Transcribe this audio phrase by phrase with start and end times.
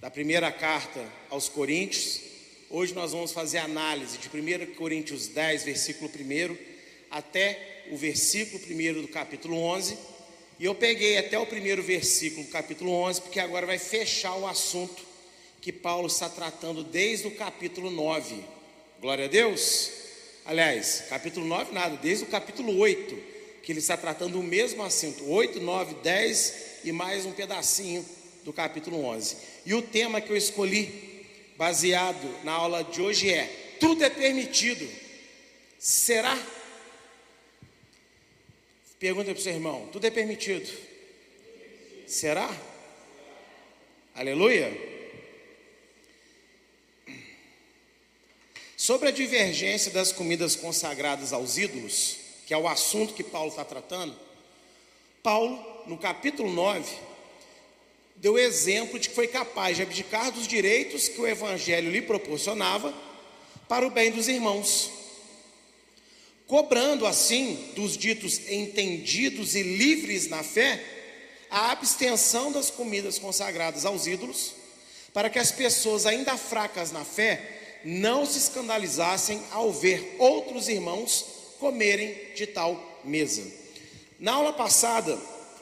[0.00, 2.20] da primeira carta aos Coríntios.
[2.68, 6.56] Hoje nós vamos fazer análise de 1 Coríntios 10, versículo 1
[7.10, 9.96] até o versículo 1 do capítulo 11.
[10.58, 14.46] E eu peguei até o primeiro versículo do capítulo 11, porque agora vai fechar o
[14.46, 15.02] assunto
[15.62, 18.36] que Paulo está tratando desde o capítulo 9.
[19.00, 19.90] Glória a Deus.
[20.44, 23.16] Aliás, capítulo 9 nada, desde o capítulo 8,
[23.62, 25.28] que ele está tratando o mesmo assunto.
[25.28, 26.54] 8, 9, 10
[26.84, 28.04] e mais um pedacinho
[28.46, 29.36] do capítulo 11.
[29.66, 31.26] E o tema que eu escolhi,
[31.56, 34.88] baseado na aula de hoje, é: tudo é permitido.
[35.80, 36.38] Será?
[39.00, 40.70] Pergunta para o seu irmão: tudo é permitido?
[42.06, 42.48] Será?
[44.14, 44.72] Aleluia?
[48.76, 53.64] Sobre a divergência das comidas consagradas aos ídolos, que é o assunto que Paulo está
[53.64, 54.16] tratando,
[55.20, 57.05] Paulo, no capítulo 9,
[58.16, 62.92] deu exemplo de que foi capaz de abdicar dos direitos que o Evangelho lhe proporcionava
[63.68, 64.90] para o bem dos irmãos,
[66.46, 70.82] cobrando assim dos ditos entendidos e livres na fé
[71.50, 74.52] a abstenção das comidas consagradas aos ídolos,
[75.12, 81.24] para que as pessoas ainda fracas na fé não se escandalizassem ao ver outros irmãos
[81.58, 83.42] comerem de tal mesa.
[84.18, 85.18] Na aula passada,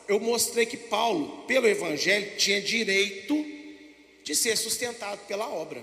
[0.08, 3.44] eu mostrei que Paulo, pelo Evangelho, tinha direito
[4.22, 5.82] de ser sustentado pela obra.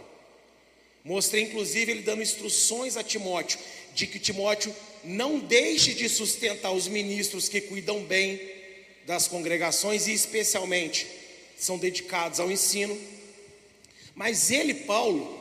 [1.04, 3.60] Mostrei, inclusive, ele dando instruções a Timóteo,
[3.94, 8.40] de que Timóteo não deixe de sustentar os ministros que cuidam bem
[9.06, 11.08] das congregações e, especialmente,
[11.58, 13.00] são dedicados ao ensino.
[14.14, 15.40] Mas ele, Paulo,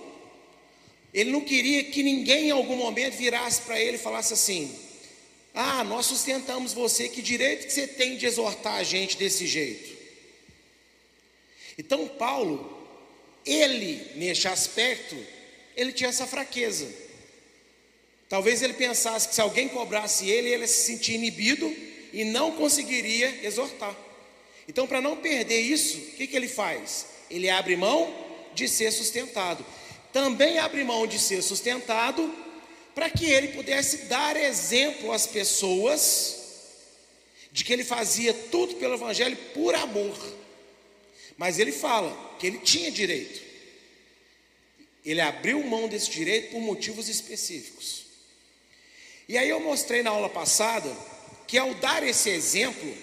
[1.13, 4.75] ele não queria que ninguém em algum momento virasse para ele e falasse assim:
[5.55, 9.99] ah, nós sustentamos você, que direito que você tem de exortar a gente desse jeito?
[11.77, 12.79] Então, Paulo,
[13.45, 15.17] ele, neste aspecto,
[15.77, 16.87] ele tinha essa fraqueza.
[18.29, 21.75] Talvez ele pensasse que se alguém cobrasse ele, ele ia se sentir inibido
[22.13, 23.97] e não conseguiria exortar.
[24.69, 27.07] Então, para não perder isso, o que, que ele faz?
[27.29, 28.15] Ele abre mão
[28.55, 29.65] de ser sustentado.
[30.13, 32.33] Também abre mão de ser sustentado
[32.95, 36.39] para que ele pudesse dar exemplo às pessoas
[37.53, 40.17] de que ele fazia tudo pelo Evangelho por amor.
[41.37, 43.41] Mas ele fala que ele tinha direito.
[45.05, 48.05] Ele abriu mão desse direito por motivos específicos.
[49.29, 50.95] E aí eu mostrei na aula passada
[51.47, 52.95] que ao dar esse exemplo,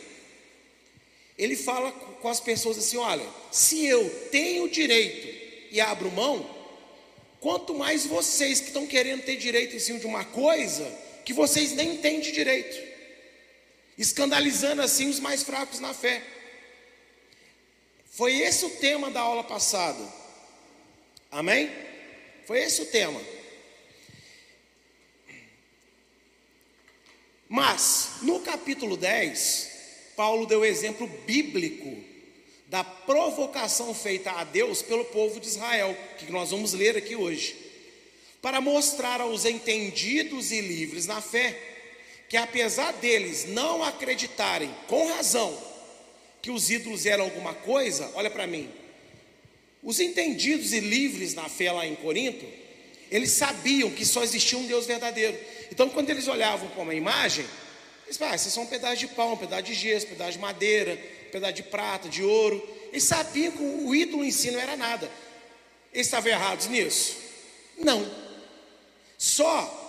[1.38, 5.28] ele fala com as pessoas assim: olha, se eu tenho direito
[5.72, 6.57] e abro mão,
[7.48, 10.84] Quanto mais vocês que estão querendo ter direito em cima de uma coisa
[11.24, 12.78] que vocês nem têm de direito,
[13.98, 16.22] escandalizando assim os mais fracos na fé.
[18.12, 20.06] Foi esse o tema da aula passada.
[21.32, 21.72] Amém?
[22.46, 23.22] Foi esse o tema.
[27.48, 29.72] Mas, no capítulo 10,
[30.18, 32.07] Paulo deu exemplo bíblico
[32.68, 37.56] da provocação feita a Deus pelo povo de Israel, que nós vamos ler aqui hoje,
[38.42, 41.58] para mostrar aos entendidos e livres na fé
[42.30, 45.58] que, apesar deles não acreditarem com razão
[46.42, 48.70] que os ídolos eram alguma coisa, olha para mim,
[49.82, 52.46] os entendidos e livres na fé lá em Corinto,
[53.10, 55.38] eles sabiam que só existia um Deus verdadeiro.
[55.72, 57.46] Então, quando eles olhavam para uma imagem,
[58.06, 60.34] eles falavam, ah, esses são um pedaço de pão, um pedaço de gesso, um pedaço
[60.34, 62.62] de madeira, pedaço de prata, de ouro.
[62.92, 65.10] Eles sabiam que o ídolo em si não era nada.
[65.94, 67.18] Eles estavam errados nisso?
[67.78, 68.10] Não.
[69.18, 69.86] Só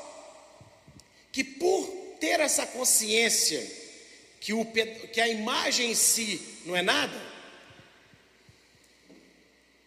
[1.32, 1.86] que por
[2.20, 3.64] ter essa consciência
[4.40, 4.64] que, o,
[5.12, 7.28] que a imagem em si não é nada,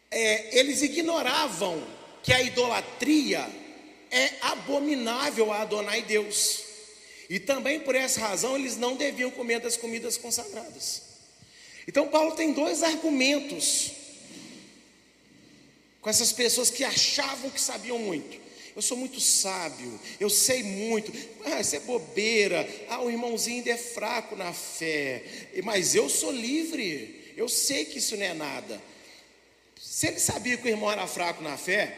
[0.09, 1.81] é, eles ignoravam
[2.21, 3.49] que a idolatria
[4.11, 6.63] é abominável a Adonai Deus.
[7.29, 11.10] E também por essa razão eles não deviam comer das comidas consagradas.
[11.87, 13.91] Então, Paulo tem dois argumentos
[16.01, 18.39] com essas pessoas que achavam que sabiam muito.
[18.75, 21.11] Eu sou muito sábio, eu sei muito.
[21.43, 22.67] Ah, isso é bobeira.
[22.89, 25.23] Ah, o irmãozinho ainda é fraco na fé.
[25.63, 27.33] Mas eu sou livre.
[27.35, 28.81] Eu sei que isso não é nada.
[29.79, 31.97] Se ele sabia que o irmão era fraco na fé,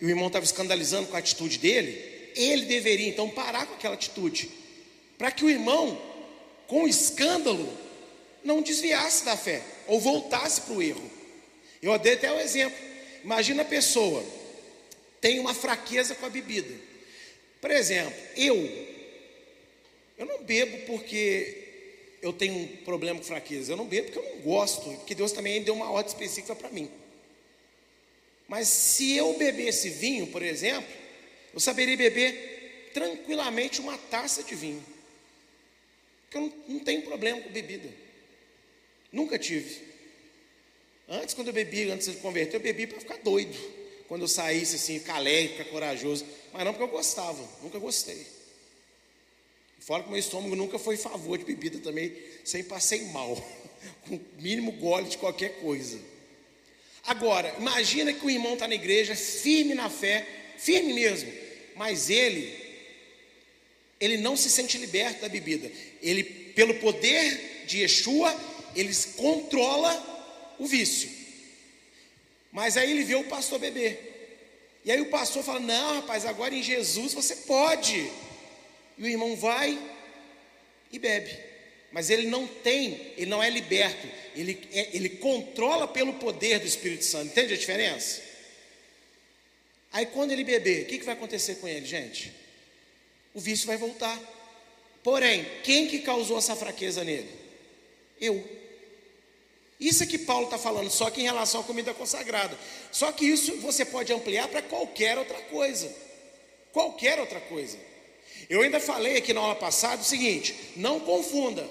[0.00, 3.94] e o irmão estava escandalizando com a atitude dele, ele deveria então parar com aquela
[3.94, 4.50] atitude.
[5.18, 6.00] Para que o irmão,
[6.66, 7.72] com escândalo,
[8.46, 11.10] não desviasse da fé ou voltasse para o erro.
[11.82, 12.78] Eu dei até o exemplo.
[13.22, 14.24] Imagina a pessoa
[15.20, 16.72] tem uma fraqueza com a bebida.
[17.60, 18.56] Por exemplo, eu
[20.16, 21.64] eu não bebo porque
[22.22, 23.72] eu tenho um problema com fraqueza.
[23.72, 26.70] Eu não bebo porque eu não gosto, porque Deus também deu uma ordem específica para
[26.70, 26.88] mim.
[28.48, 30.88] Mas se eu bebesse vinho, por exemplo,
[31.52, 34.84] eu saberia beber tranquilamente uma taça de vinho.
[36.22, 38.05] Porque eu não, não tenho problema com bebida.
[39.12, 39.86] Nunca tive.
[41.08, 43.56] Antes, quando eu bebia, antes de converter, eu bebi para ficar doido.
[44.08, 46.24] Quando eu saísse assim, calé, ficar corajoso.
[46.52, 48.26] Mas não porque eu gostava, nunca gostei.
[49.78, 52.12] Fora que meu estômago nunca foi favor de bebida também,
[52.44, 53.36] sempre passei mal.
[54.08, 55.98] Com o mínimo gole de qualquer coisa.
[57.04, 60.26] Agora, imagina que o irmão está na igreja, firme na fé,
[60.58, 61.32] firme mesmo,
[61.76, 62.52] mas ele,
[64.00, 65.70] ele não se sente liberto da bebida.
[66.02, 68.34] Ele, pelo poder de Yeshua,
[68.76, 71.10] ele controla o vício.
[72.52, 74.14] Mas aí ele vê o pastor beber.
[74.84, 78.10] E aí o pastor fala: Não, rapaz, agora em Jesus você pode.
[78.96, 79.78] E o irmão vai
[80.92, 81.36] e bebe.
[81.92, 86.66] Mas ele não tem, ele não é liberto, ele, é, ele controla pelo poder do
[86.66, 87.26] Espírito Santo.
[87.26, 88.22] Entende a diferença?
[89.92, 92.32] Aí quando ele beber, o que, que vai acontecer com ele, gente?
[93.32, 94.20] O vício vai voltar.
[95.02, 97.30] Porém, quem que causou essa fraqueza nele?
[98.20, 98.55] Eu.
[99.78, 102.58] Isso é que Paulo está falando, só que em relação à comida consagrada.
[102.90, 105.94] Só que isso você pode ampliar para qualquer outra coisa.
[106.72, 107.78] Qualquer outra coisa.
[108.48, 111.68] Eu ainda falei aqui na aula passada o seguinte: não confunda.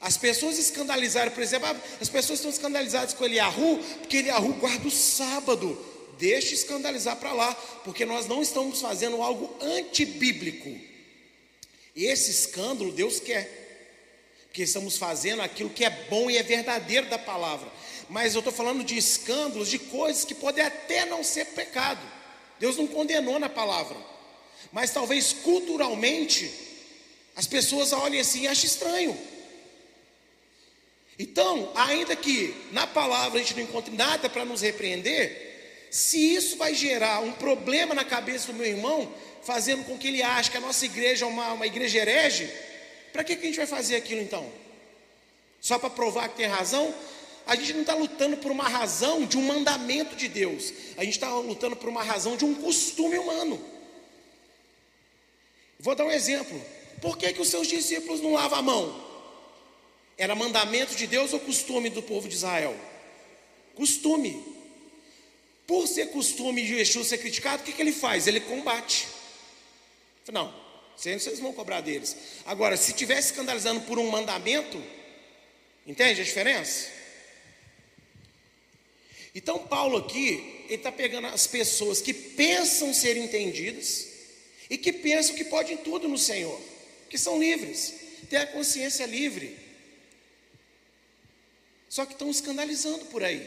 [0.00, 1.68] As pessoas escandalizaram, por exemplo,
[2.00, 5.86] as pessoas estão escandalizadas com Eliahu, porque Eliahu guarda o sábado.
[6.18, 7.54] Deixe escandalizar para lá,
[7.84, 10.70] porque nós não estamos fazendo algo antibíblico.
[11.94, 13.59] Esse escândalo Deus quer,
[14.50, 17.68] porque estamos fazendo aquilo que é bom e é verdadeiro da palavra.
[18.10, 22.00] Mas eu estou falando de escândalos, de coisas que podem até não ser pecado.
[22.58, 24.10] Deus não condenou na palavra
[24.72, 26.50] mas talvez culturalmente
[27.34, 29.18] as pessoas olhem assim e achem estranho.
[31.18, 36.56] Então, ainda que na palavra a gente não encontre nada para nos repreender, se isso
[36.56, 39.12] vai gerar um problema na cabeça do meu irmão,
[39.42, 42.50] fazendo com que ele ache que a nossa igreja é uma, uma igreja herege,
[43.12, 44.50] para que, que a gente vai fazer aquilo então?
[45.60, 46.94] Só para provar que tem razão?
[47.46, 51.14] A gente não está lutando por uma razão de um mandamento de Deus, a gente
[51.14, 53.60] está lutando por uma razão de um costume humano.
[55.78, 56.60] Vou dar um exemplo.
[57.00, 59.10] Por que, que os seus discípulos não lavam a mão?
[60.18, 62.76] Era mandamento de Deus ou costume do povo de Israel?
[63.74, 64.44] Costume.
[65.66, 68.26] Por ser costume de Yeshua ser criticado, o que, que ele faz?
[68.26, 69.08] Ele combate.
[70.30, 70.54] Não,
[71.00, 72.16] vocês vão cobrar deles.
[72.44, 74.82] Agora, se estiver escandalizando por um mandamento,
[75.86, 76.88] entende a diferença?
[79.34, 84.10] Então, Paulo aqui, ele está pegando as pessoas que pensam ser entendidas,
[84.70, 86.58] e que pensam que podem tudo no Senhor,
[87.08, 87.92] que são livres,
[88.30, 89.58] têm a consciência livre.
[91.88, 93.44] Só que estão escandalizando por aí.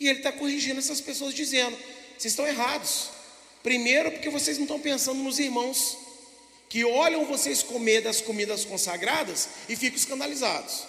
[0.00, 1.76] E ele está corrigindo essas pessoas, dizendo:
[2.18, 3.10] vocês estão errados.
[3.62, 5.96] Primeiro, porque vocês não estão pensando nos irmãos
[6.68, 10.84] que olham vocês comer das comidas consagradas e ficam escandalizados.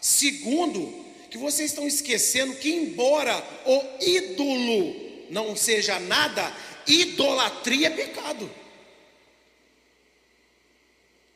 [0.00, 4.94] Segundo, que vocês estão esquecendo que, embora o ídolo
[5.30, 6.54] não seja nada,
[6.86, 8.48] idolatria é pecado.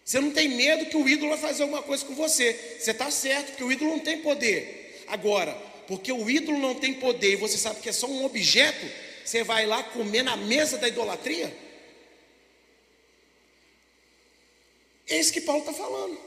[0.04, 2.78] Você não tem medo que o ídolo vai fazer alguma coisa com você.
[2.78, 5.04] Você está certo, porque o ídolo não tem poder.
[5.08, 5.52] Agora,
[5.86, 8.86] porque o ídolo não tem poder e você sabe que é só um objeto,
[9.24, 11.54] você vai lá comer na mesa da idolatria?
[15.08, 16.18] É isso que Paulo está falando.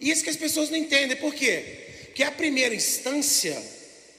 [0.00, 1.16] E isso que as pessoas não entendem.
[1.16, 2.04] Por quê?
[2.06, 3.60] Porque a primeira instância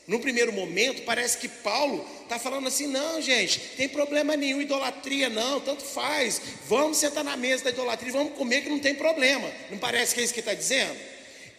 [0.07, 5.29] no primeiro momento, parece que Paulo está falando assim: não, gente, tem problema nenhum, idolatria
[5.29, 9.49] não, tanto faz, vamos sentar na mesa da idolatria vamos comer que não tem problema.
[9.69, 10.99] Não parece que é isso que está dizendo?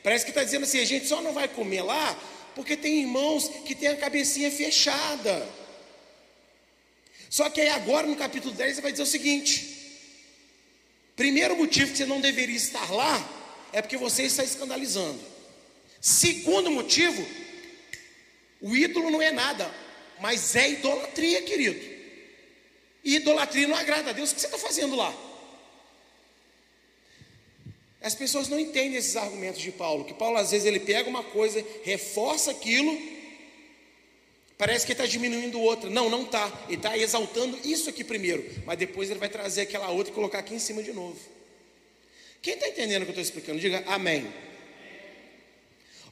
[0.02, 2.18] Parece que está dizendo assim: a gente só não vai comer lá
[2.54, 5.49] porque tem irmãos que têm a cabecinha fechada.
[7.30, 9.82] Só que aí agora no capítulo 10 ele vai dizer o seguinte:
[11.23, 13.14] primeiro motivo que você não deveria estar lá
[13.73, 15.21] é porque você está escandalizando.
[16.00, 17.25] Segundo motivo,
[18.61, 19.73] o ídolo não é nada,
[20.21, 21.81] mas é idolatria, querido.
[23.05, 24.33] E idolatria não agrada a Deus.
[24.33, 25.14] O que você está fazendo lá?
[28.00, 30.05] As pessoas não entendem esses argumentos de Paulo.
[30.05, 33.00] Que Paulo, às vezes, ele pega uma coisa, reforça aquilo,
[34.62, 35.90] parece que está diminuindo outra.
[35.90, 36.47] Não, não está.
[36.69, 40.38] Ele está exaltando isso aqui primeiro, mas depois ele vai trazer aquela outra e colocar
[40.38, 41.19] aqui em cima de novo.
[42.40, 43.59] Quem está entendendo o que eu estou explicando?
[43.59, 44.33] Diga amém.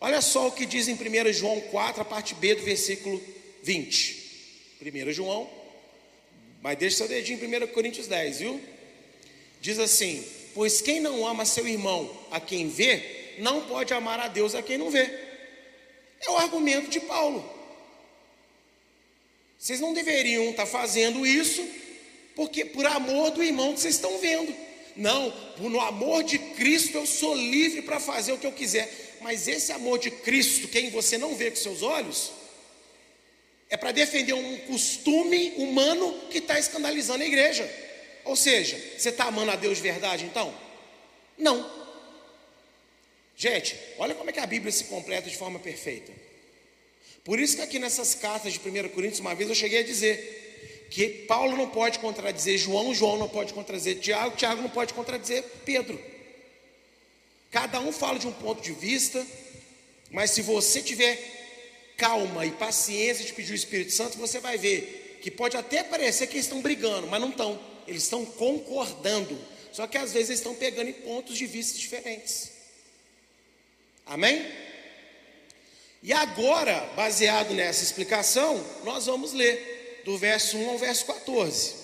[0.01, 3.23] Olha só o que diz em 1 João 4, a parte B do versículo
[3.63, 4.81] 20.
[4.83, 5.49] 1 João,
[6.61, 8.61] mas deixa seu dedinho em 1 Coríntios 10, viu?
[9.61, 10.27] Diz assim:
[10.57, 14.63] Pois quem não ama seu irmão a quem vê, não pode amar a Deus a
[14.63, 15.09] quem não vê.
[16.21, 17.60] É o argumento de Paulo.
[19.61, 21.63] Vocês não deveriam estar fazendo isso
[22.35, 24.57] porque por amor do irmão que vocês estão vendo.
[24.97, 28.91] Não, no amor de Cristo eu sou livre para fazer o que eu quiser.
[29.21, 32.33] Mas esse amor de Cristo, quem você não vê com seus olhos,
[33.69, 37.71] é para defender um costume humano que está escandalizando a igreja.
[38.25, 40.55] Ou seja, você está amando a Deus de verdade então?
[41.37, 41.71] Não.
[43.37, 46.30] Gente, olha como é que a Bíblia se completa de forma perfeita.
[47.25, 50.87] Por isso que aqui nessas cartas de 1 Coríntios, uma vez eu cheguei a dizer
[50.91, 55.45] que Paulo não pode contradizer João, João não pode contradizer Tiago, Tiago não pode contradizer
[55.65, 56.01] Pedro.
[57.51, 59.25] Cada um fala de um ponto de vista,
[60.11, 61.19] mas se você tiver
[61.97, 66.27] calma e paciência de pedir o Espírito Santo, você vai ver que pode até parecer
[66.27, 67.61] que eles estão brigando, mas não estão.
[67.87, 69.39] Eles estão concordando.
[69.73, 72.51] Só que às vezes eles estão pegando em pontos de vista diferentes.
[74.07, 74.47] Amém?
[76.03, 81.75] E agora, baseado nessa explicação, nós vamos ler do verso 1 ao verso 14.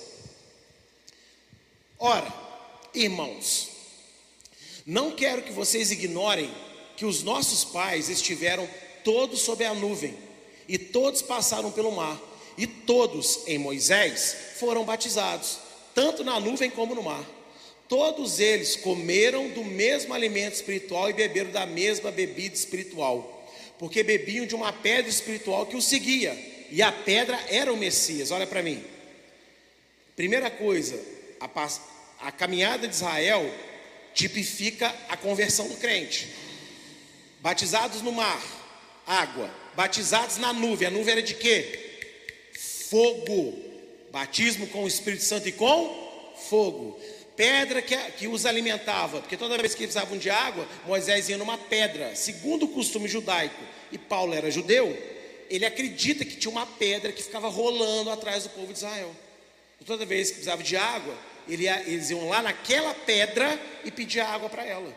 [1.98, 2.32] Ora,
[2.94, 3.68] irmãos,
[4.86, 6.50] não quero que vocês ignorem
[6.96, 8.66] que os nossos pais estiveram
[9.04, 10.16] todos sob a nuvem,
[10.66, 12.18] e todos passaram pelo mar,
[12.56, 15.58] e todos em Moisés foram batizados,
[15.94, 17.24] tanto na nuvem como no mar.
[17.86, 23.35] Todos eles comeram do mesmo alimento espiritual e beberam da mesma bebida espiritual,
[23.78, 26.34] porque bebiam de uma pedra espiritual que os seguia,
[26.70, 28.30] e a pedra era o Messias.
[28.30, 28.82] Olha para mim.
[30.16, 30.98] Primeira coisa,
[31.40, 31.68] a,
[32.26, 33.52] a caminhada de Israel
[34.14, 36.28] tipifica a conversão do crente.
[37.40, 38.42] Batizados no mar,
[39.06, 39.54] água.
[39.74, 40.88] Batizados na nuvem.
[40.88, 42.00] A nuvem era de quê?
[42.90, 43.62] Fogo.
[44.10, 46.98] Batismo com o Espírito Santo e com fogo.
[47.36, 51.36] Pedra que, que os alimentava, porque toda vez que eles precisavam de água, Moisés ia
[51.36, 53.62] numa pedra, segundo o costume judaico,
[53.92, 54.96] e Paulo era judeu,
[55.50, 59.14] ele acredita que tinha uma pedra que ficava rolando atrás do povo de Israel.
[59.84, 61.14] Toda vez que precisava de água,
[61.48, 64.92] ele ia, eles iam lá naquela pedra e pedir água para ela.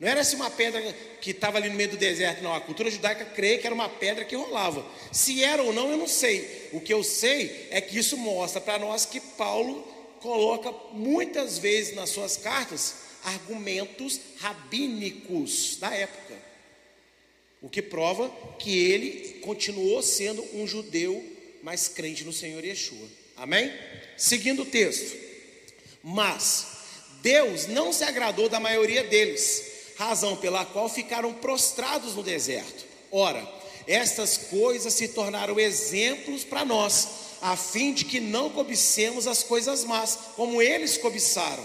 [0.00, 0.80] Não era assim uma pedra
[1.20, 2.54] que estava ali no meio do deserto, não.
[2.54, 4.84] A cultura judaica crê que era uma pedra que rolava.
[5.12, 6.68] Se era ou não, eu não sei.
[6.72, 11.94] O que eu sei é que isso mostra para nós que Paulo coloca muitas vezes
[11.94, 12.94] nas suas cartas
[13.24, 16.34] argumentos rabínicos da época.
[17.60, 21.24] O que prova que ele continuou sendo um judeu,
[21.62, 23.08] mas crente no Senhor Yeshua.
[23.36, 23.72] Amém?
[24.16, 25.16] Seguindo o texto.
[26.02, 26.66] Mas
[27.20, 32.86] Deus não se agradou da maioria deles razão pela qual ficaram prostrados no deserto.
[33.10, 33.46] Ora,
[33.86, 37.08] estas coisas se tornaram exemplos para nós,
[37.40, 41.64] a fim de que não cobicemos as coisas más, como eles cobiçaram.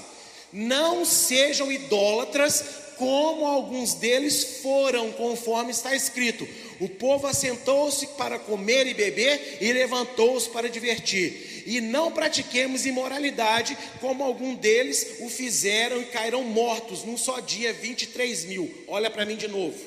[0.51, 2.63] Não sejam idólatras,
[2.97, 6.47] como alguns deles foram, conforme está escrito:
[6.79, 11.63] o povo assentou-se para comer e beber e levantou-se para divertir.
[11.65, 17.73] E não pratiquemos imoralidade, como algum deles o fizeram e caíram mortos num só dia,
[17.73, 18.71] 23 mil.
[18.87, 19.79] Olha para mim de novo.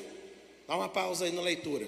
[0.67, 1.87] Dá uma pausa aí na leitura.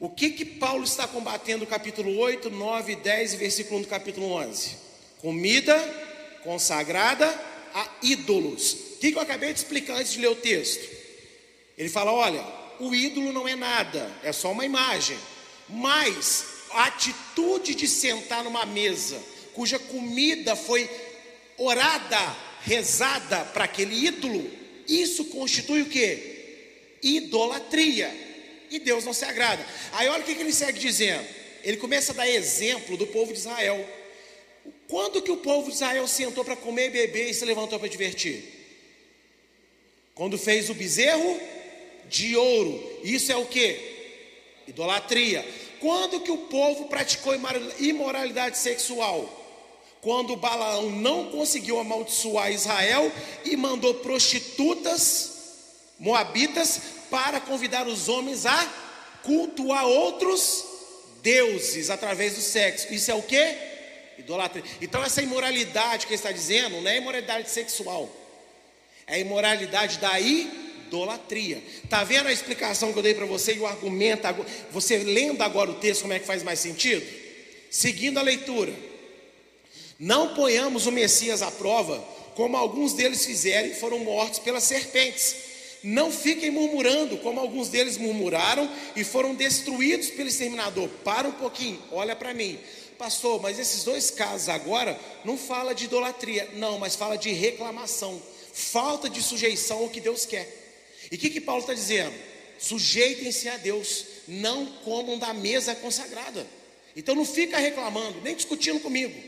[0.00, 3.88] O que que Paulo está combatendo no capítulo 8, 9, 10 e versículo 1 do
[3.88, 4.76] capítulo 11?
[5.18, 5.78] Comida
[6.42, 7.28] consagrada
[7.74, 8.72] a ídolos.
[8.72, 10.88] O que, que eu acabei de explicar antes de ler o texto?
[11.76, 12.42] Ele fala: olha,
[12.80, 15.18] o ídolo não é nada, é só uma imagem.
[15.68, 20.88] Mas a atitude de sentar numa mesa, cuja comida foi
[21.58, 24.50] orada, rezada para aquele ídolo,
[24.88, 26.96] isso constitui o que?
[27.02, 28.29] Idolatria.
[28.70, 29.64] E Deus não se agrada.
[29.92, 31.26] Aí olha o que ele segue dizendo.
[31.62, 33.86] Ele começa a dar exemplo do povo de Israel.
[34.88, 37.88] Quando que o povo de Israel sentou para comer e beber e se levantou para
[37.88, 38.44] divertir?
[40.14, 41.40] Quando fez o bezerro
[42.10, 43.00] de ouro.
[43.04, 43.78] Isso é o que?
[44.66, 45.46] Idolatria.
[45.78, 47.32] Quando que o povo praticou
[47.78, 49.36] imoralidade sexual?
[50.02, 53.10] Quando Balaão não conseguiu amaldiçoar Israel
[53.44, 55.29] e mandou prostitutas
[56.00, 56.80] moabitas
[57.10, 58.66] para convidar os homens a
[59.22, 60.64] cultuar outros
[61.22, 62.92] deuses através do sexo.
[62.92, 63.56] Isso é o que?
[64.18, 64.64] Idolatria.
[64.80, 68.10] Então essa imoralidade que ele está dizendo não é imoralidade sexual.
[69.06, 71.62] É a imoralidade daí idolatria.
[71.88, 74.26] Tá vendo a explicação que eu dei para você e o argumento,
[74.72, 77.06] você lendo agora o texto, como é que faz mais sentido?
[77.70, 78.72] Seguindo a leitura.
[79.98, 81.98] Não ponhamos o Messias à prova,
[82.34, 85.49] como alguns deles fizeram e foram mortos pelas serpentes.
[85.82, 90.88] Não fiquem murmurando, como alguns deles murmuraram e foram destruídos pelo exterminador.
[91.02, 92.58] Para um pouquinho, olha para mim.
[92.98, 98.20] Pastor, mas esses dois casos agora não fala de idolatria, não, mas fala de reclamação,
[98.52, 100.46] falta de sujeição ao que Deus quer.
[101.10, 102.12] E o que, que Paulo está dizendo?
[102.58, 106.46] Sujeitem-se a Deus, não comam da mesa consagrada.
[106.94, 109.18] Então não fica reclamando, nem discutindo comigo,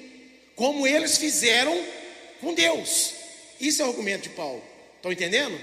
[0.54, 1.82] como eles fizeram
[2.42, 3.14] com Deus.
[3.58, 4.62] Isso é o argumento de Paulo.
[4.96, 5.58] Estão entendendo?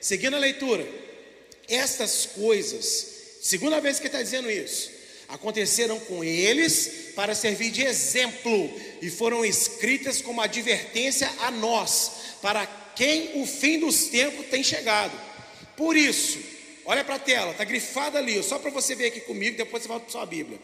[0.00, 0.86] Seguindo a leitura,
[1.68, 4.90] estas coisas, segunda vez que está dizendo isso,
[5.28, 12.66] aconteceram com eles para servir de exemplo e foram escritas como advertência a nós, para
[12.94, 15.12] quem o fim dos tempos tem chegado.
[15.76, 16.38] Por isso,
[16.86, 19.88] olha para a tela, está grifada ali, só para você ver aqui comigo, depois você
[19.88, 20.58] volta para sua Bíblia.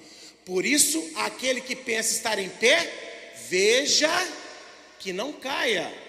[0.44, 2.90] Por isso, aquele que pensa estar em pé,
[3.48, 4.10] veja
[4.98, 6.03] que não caia.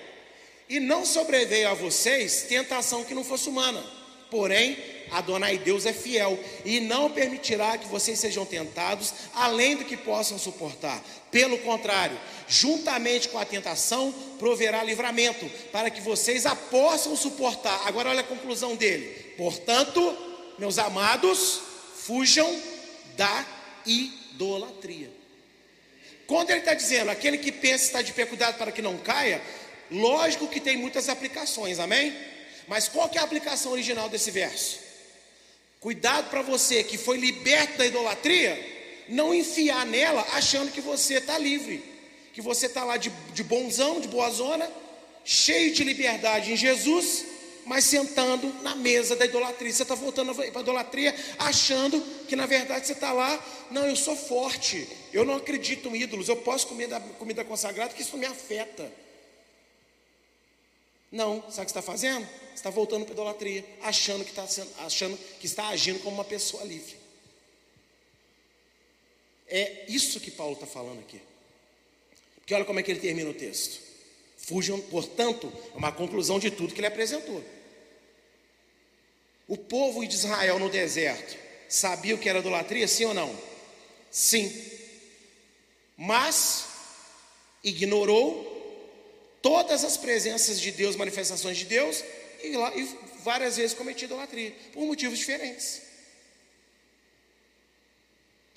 [0.67, 3.83] E não sobreveio a vocês tentação que não fosse humana.
[4.31, 4.77] Porém,
[5.11, 10.37] Adonai Deus é fiel e não permitirá que vocês sejam tentados além do que possam
[10.37, 11.03] suportar.
[11.31, 17.87] Pelo contrário, juntamente com a tentação, proverá livramento para que vocês a possam suportar.
[17.87, 19.33] Agora olha a conclusão dele.
[19.37, 20.17] Portanto,
[20.57, 21.61] meus amados,
[21.97, 22.49] fujam
[23.15, 23.45] da
[23.85, 25.11] idolatria.
[26.27, 29.39] Quando ele está dizendo aquele que pensa está de pé, cuidado para que não caia,
[29.91, 32.15] lógico que tem muitas aplicações, amém?
[32.67, 34.79] Mas qual que é a aplicação original desse verso?
[35.79, 38.59] Cuidado para você que foi liberto da idolatria,
[39.07, 41.83] não enfiar nela achando que você está livre,
[42.33, 44.69] que você está lá de, de bonzão, de boa zona,
[45.23, 47.25] cheio de liberdade em Jesus,
[47.65, 49.71] mas sentando na mesa da idolatria.
[49.71, 53.39] Você está voltando para a idolatria, achando que na verdade você está lá.
[53.69, 57.93] Não, eu sou forte, eu não acredito em ídolos, eu posso comer da comida consagrada,
[57.93, 58.91] que isso não me afeta.
[61.15, 62.27] Não, sabe o que está fazendo?
[62.55, 66.23] está voltando para a idolatria, achando que, está sendo, achando que está agindo como uma
[66.23, 66.95] pessoa livre.
[69.47, 71.21] É isso que Paulo está falando aqui.
[72.37, 73.81] Porque olha como é que ele termina o texto.
[74.37, 77.43] Fujam, portanto, é uma conclusão de tudo que ele apresentou.
[79.47, 81.37] O povo de Israel no deserto
[81.69, 83.37] sabia o que era idolatria, sim ou não?
[84.09, 84.51] Sim.
[85.97, 86.65] Mas
[87.63, 88.54] ignorou
[89.45, 92.03] todas as presenças de Deus, manifestações de Deus,
[92.43, 92.83] e, lá, e
[93.23, 95.83] várias vezes cometi idolatria, por motivos diferentes.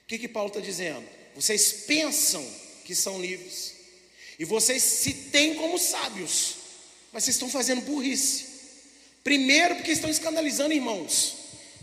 [0.03, 1.07] O que, que Paulo está dizendo?
[1.35, 2.43] Vocês pensam
[2.87, 3.75] que são livres,
[4.39, 6.55] e vocês se têm como sábios,
[7.13, 8.47] mas vocês estão fazendo burrice.
[9.23, 11.37] Primeiro, porque estão escandalizando irmãos.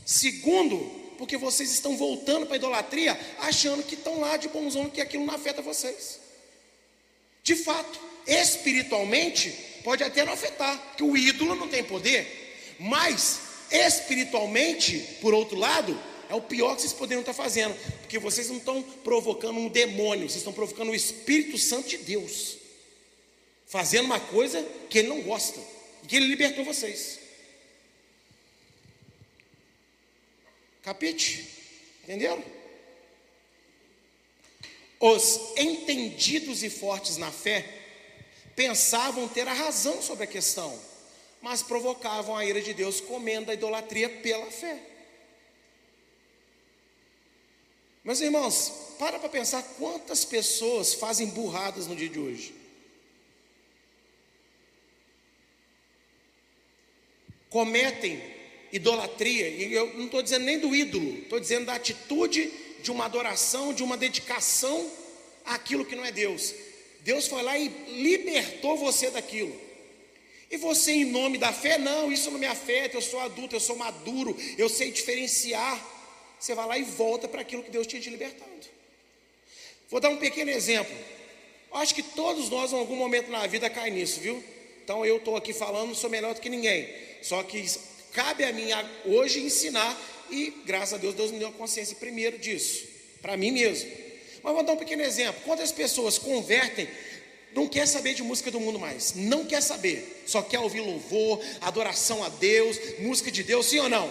[0.03, 0.79] Segundo,
[1.19, 5.27] porque vocês estão voltando para a idolatria, achando que estão lá de bonzão, que aquilo
[5.27, 6.19] não afeta vocês.
[7.43, 9.51] De fato, espiritualmente,
[9.83, 13.39] pode até não afetar, porque o ídolo não tem poder, mas
[13.71, 15.97] espiritualmente, por outro lado,
[16.29, 20.27] é o pior que vocês poderiam estar fazendo, porque vocês não estão provocando um demônio,
[20.27, 22.57] vocês estão provocando o Espírito Santo de Deus,
[23.67, 25.59] fazendo uma coisa que ele não gosta,
[26.03, 27.19] e que ele libertou vocês.
[30.81, 31.47] Capite?
[32.03, 32.43] Entenderam?
[34.99, 37.74] Os entendidos e fortes na fé
[38.55, 40.79] pensavam ter a razão sobre a questão,
[41.41, 44.81] mas provocavam a ira de Deus comendo a idolatria pela fé.
[48.03, 52.55] Meus irmãos, para para pensar quantas pessoas fazem burradas no dia de hoje.
[57.49, 58.21] Cometem
[58.71, 63.05] idolatria, e eu não estou dizendo nem do ídolo, estou dizendo da atitude de uma
[63.05, 64.91] adoração, de uma dedicação
[65.45, 66.53] àquilo que não é Deus.
[67.05, 67.67] Deus foi lá e
[68.01, 69.55] libertou você daquilo.
[70.49, 73.59] E você, em nome da fé, não, isso não me afeta, eu sou adulto, eu
[73.59, 75.79] sou maduro, eu sei diferenciar.
[76.39, 78.49] Você vai lá e volta para aquilo que Deus tinha te libertado.
[79.87, 80.97] Vou dar um pequeno exemplo.
[81.73, 84.43] Acho que todos nós, em algum momento na vida, caem nisso, viu?
[84.83, 86.91] Então eu estou aqui falando, sou melhor do que ninguém.
[87.21, 87.63] Só que
[88.13, 88.69] cabe a mim
[89.05, 89.95] hoje ensinar,
[90.31, 92.87] e graças a Deus, Deus me deu a consciência primeiro disso,
[93.21, 94.04] para mim mesmo.
[94.45, 95.41] Mas vou dar um pequeno exemplo.
[95.43, 96.87] Quantas pessoas convertem,
[97.51, 101.43] não quer saber de música do mundo mais, não quer saber, só quer ouvir louvor,
[101.61, 104.07] adoração a Deus, música de Deus, sim ou não?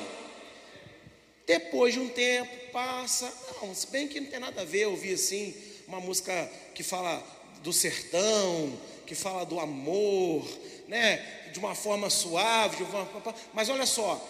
[1.46, 5.14] Depois de um tempo, passa, não, se bem que não tem nada a ver ouvir
[5.14, 5.54] assim,
[5.86, 7.22] uma música que fala
[7.62, 10.44] do sertão, que fala do amor,
[10.88, 13.08] né, de uma forma suave, uma,
[13.52, 14.20] mas olha só,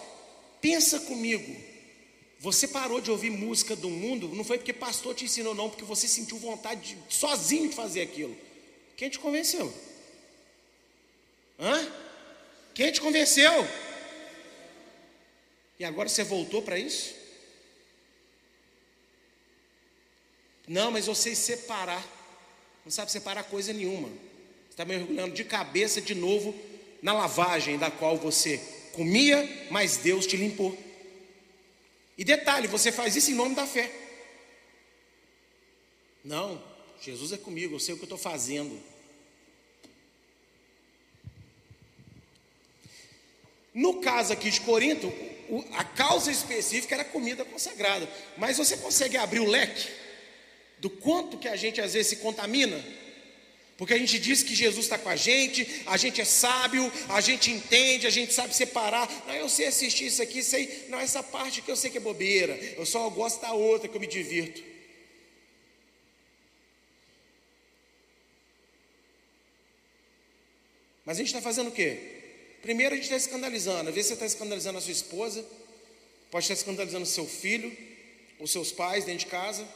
[0.61, 1.55] pensa comigo,
[2.45, 5.83] você parou de ouvir música do mundo, não foi porque pastor te ensinou, não, porque
[5.83, 8.37] você sentiu vontade de, sozinho de fazer aquilo.
[8.95, 9.73] Quem te convenceu?
[11.59, 11.91] Hã?
[12.75, 13.67] Quem te convenceu?
[15.79, 17.15] E agora você voltou para isso?
[20.67, 22.05] Não, mas eu sei separar.
[22.85, 24.09] Não sabe separar coisa nenhuma.
[24.09, 26.53] Você está mergulhando de cabeça de novo
[27.01, 28.59] na lavagem da qual você
[28.93, 30.84] comia, mas Deus te limpou.
[32.17, 33.91] E detalhe, você faz isso em nome da fé.
[36.23, 36.61] Não,
[37.01, 38.81] Jesus é comigo, eu sei o que eu estou fazendo.
[43.73, 45.11] No caso aqui de Corinto,
[45.73, 48.09] a causa específica era comida consagrada.
[48.37, 49.91] Mas você consegue abrir o leque
[50.79, 52.81] do quanto que a gente às vezes se contamina?
[53.77, 57.19] Porque a gente diz que Jesus está com a gente, a gente é sábio, a
[57.19, 59.09] gente entende, a gente sabe separar.
[59.27, 60.85] Não, eu sei assistir isso aqui, sei.
[60.87, 62.55] Não, essa parte que eu sei que é bobeira.
[62.77, 64.63] Eu só gosto da outra que eu me divirto.
[71.03, 71.99] Mas a gente está fazendo o quê?
[72.61, 73.89] Primeiro a gente está escandalizando.
[73.89, 75.45] Às vezes você está escandalizando a sua esposa,
[76.31, 77.75] pode estar escandalizando seu filho,
[78.39, 79.67] ou seus pais dentro de casa.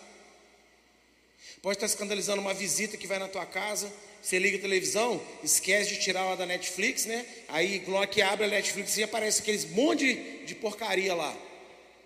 [1.62, 3.92] Pode estar escandalizando uma visita que vai na tua casa.
[4.22, 7.26] Você liga a televisão, esquece de tirar ela da Netflix, né?
[7.48, 11.36] Aí, logo que abre a Netflix e aparece aqueles monte de, de porcaria lá.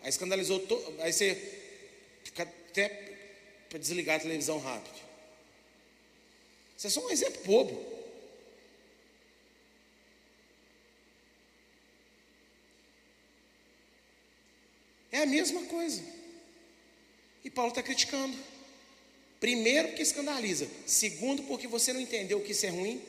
[0.02, 0.94] Aí escandalizou, to...
[1.00, 1.36] aí você
[2.24, 2.90] fica até
[3.70, 5.02] para desligar a televisão rápido.
[6.78, 7.94] Isso é só um exemplo bobo.
[15.12, 16.02] É a mesma coisa.
[17.44, 18.53] E Paulo está criticando.
[19.44, 20.70] Primeiro, porque escandaliza.
[20.86, 23.02] Segundo, porque você não entendeu que isso é ruim.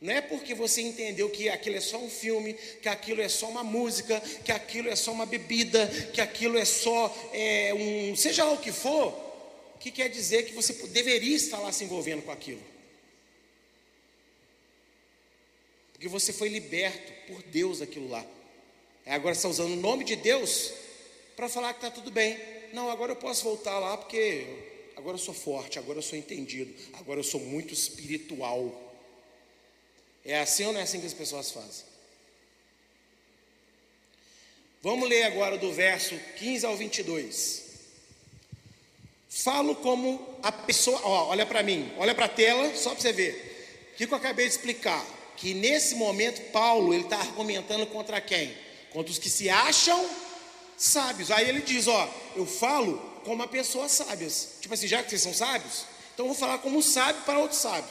[0.00, 3.48] Não é porque você entendeu que aquilo é só um filme, que aquilo é só
[3.48, 8.14] uma música, que aquilo é só uma bebida, que aquilo é só é, um.
[8.14, 9.12] seja lá o que for,
[9.80, 12.62] que quer dizer que você deveria estar lá se envolvendo com aquilo.
[15.92, 18.24] Porque você foi liberto por Deus daquilo lá.
[19.04, 20.72] Agora está usando o nome de Deus
[21.34, 22.38] para falar que está tudo bem.
[22.72, 24.75] Não, agora eu posso voltar lá porque
[25.06, 28.74] agora eu sou forte, agora eu sou entendido, agora eu sou muito espiritual.
[30.24, 31.84] É assim ou não é assim que as pessoas fazem?
[34.82, 37.62] Vamos ler agora do verso 15 ao 22.
[39.28, 43.12] Falo como a pessoa, ó, olha para mim, olha para a tela, só para você
[43.12, 43.90] ver.
[43.92, 45.06] O que eu acabei de explicar?
[45.36, 48.52] Que nesse momento Paulo ele está argumentando contra quem?
[48.90, 50.10] Contra os que se acham
[50.76, 51.30] sábios.
[51.30, 54.50] Aí ele diz: Ó, eu falo como a pessoas sábias.
[54.60, 55.84] Tipo assim, já que vocês são sábios,
[56.14, 57.90] então eu vou falar como um sábio para outro sábio.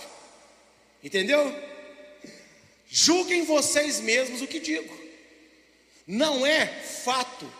[1.04, 1.54] Entendeu?
[2.90, 4.98] Julguem vocês mesmos o que digo.
[6.08, 7.52] Não é fato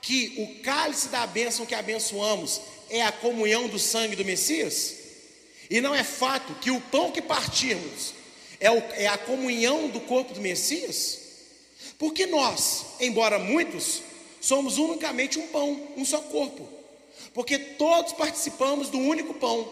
[0.00, 4.94] que o cálice da bênção que abençoamos é a comunhão do sangue do Messias?
[5.68, 8.14] E não é fato que o pão que partimos
[8.60, 11.18] é, o, é a comunhão do corpo do Messias?
[11.98, 14.02] Porque nós, embora muitos,
[14.40, 16.73] somos unicamente um pão, um só corpo,
[17.34, 19.70] porque todos participamos do único pão.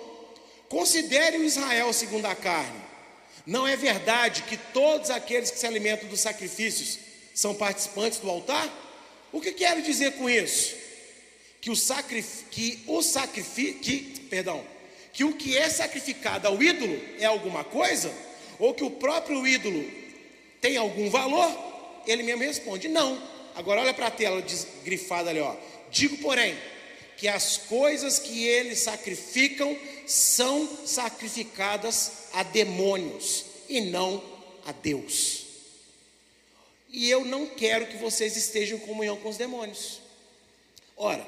[0.69, 2.83] Considere o Israel segundo a carne.
[3.47, 6.99] Não é verdade que todos aqueles que se alimentam dos sacrifícios
[7.35, 8.69] são participantes do altar?
[9.33, 10.75] O que quero dizer com isso?
[11.61, 14.65] Que o sacrifício, que o sacrifício, que, perdão,
[15.13, 18.13] que o que é sacrificado ao ídolo é alguma coisa?
[18.59, 19.89] Ou que o próprio ídolo
[20.61, 21.51] tem algum valor?
[22.07, 23.23] Ele mesmo responde: não.
[23.55, 24.43] Agora olha para a tela
[24.85, 25.55] grifada ali, ó.
[25.91, 26.57] Digo, porém,
[27.23, 34.21] que as coisas que eles sacrificam são sacrificadas a demônios e não
[34.67, 35.45] a Deus.
[36.91, 40.01] E eu não quero que vocês estejam em comunhão com os demônios.
[40.97, 41.25] Ora,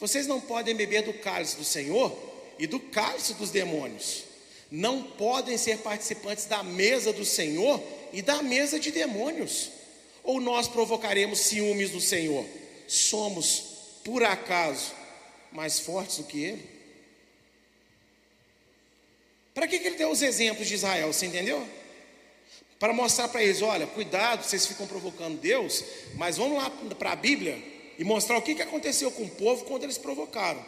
[0.00, 2.12] vocês não podem beber do cálice do Senhor
[2.58, 4.24] e do cálice dos demônios.
[4.68, 7.80] Não podem ser participantes da mesa do Senhor
[8.12, 9.70] e da mesa de demônios.
[10.24, 12.44] Ou nós provocaremos ciúmes do Senhor?
[12.88, 13.62] Somos,
[14.02, 14.98] por acaso,
[15.52, 16.80] mais fortes do que Ele?
[19.54, 21.12] Para que, que ele deu os exemplos de Israel?
[21.12, 21.66] Você entendeu?
[22.78, 25.84] Para mostrar para eles: olha, cuidado, vocês ficam provocando Deus,
[26.14, 27.62] mas vamos lá para a Bíblia
[27.98, 30.64] e mostrar o que, que aconteceu com o povo quando eles provocaram.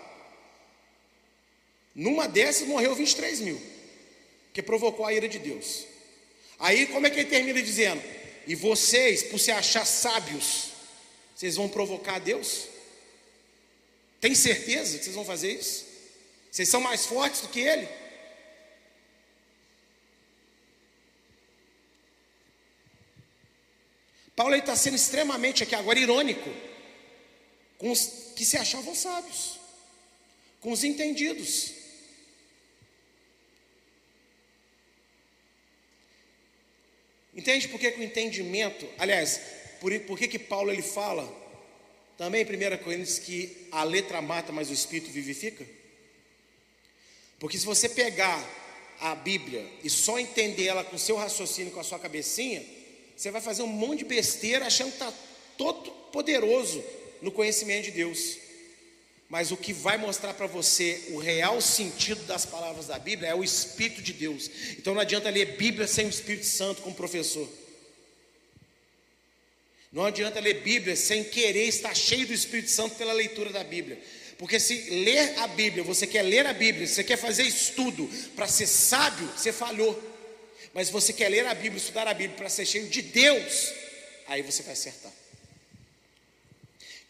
[1.95, 3.61] Numa dessas morreu 23 mil,
[4.53, 5.87] que provocou a ira de Deus.
[6.59, 8.03] Aí, como é que ele termina dizendo?
[8.47, 10.73] E vocês, por se achar sábios,
[11.35, 12.67] vocês vão provocar Deus?
[14.23, 15.85] Tem certeza que vocês vão fazer isso?
[16.49, 17.89] Vocês são mais fortes do que Ele?
[24.37, 26.49] Paulo está sendo extremamente aqui agora irônico
[27.79, 29.59] com os que se achavam sábios,
[30.61, 31.73] com os entendidos.
[37.35, 39.41] Entende por que, que o entendimento, aliás,
[39.81, 41.25] por, por que, que Paulo ele fala
[42.17, 45.67] também 1 Coríntios que a letra mata, mas o espírito vivifica?
[47.39, 48.41] Porque se você pegar
[49.01, 52.65] a Bíblia e só entender ela com o seu raciocínio, com a sua cabecinha,
[53.17, 55.13] você vai fazer um monte de besteira achando que está
[55.59, 56.83] todo poderoso
[57.21, 58.39] no conhecimento de Deus.
[59.29, 63.35] Mas o que vai mostrar para você o real sentido das palavras da Bíblia é
[63.35, 64.51] o Espírito de Deus.
[64.79, 67.49] Então não adianta ler Bíblia sem o Espírito Santo como professor.
[69.93, 74.03] Não adianta ler Bíblia sem querer estar cheio do Espírito Santo pela leitura da Bíblia.
[74.39, 78.49] Porque se ler a Bíblia, você quer ler a Bíblia, você quer fazer estudo para
[78.49, 80.03] ser sábio, você falhou.
[80.73, 83.73] Mas você quer ler a Bíblia, estudar a Bíblia para ser cheio de Deus,
[84.27, 85.13] aí você vai acertar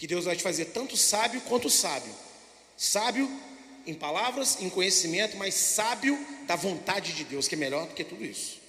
[0.02, 2.12] que Deus vai te fazer tanto sábio quanto sábio.
[2.76, 3.30] Sábio
[3.86, 8.02] em palavras, em conhecimento, mas sábio da vontade de Deus, que é melhor do que
[8.02, 8.60] tudo isso.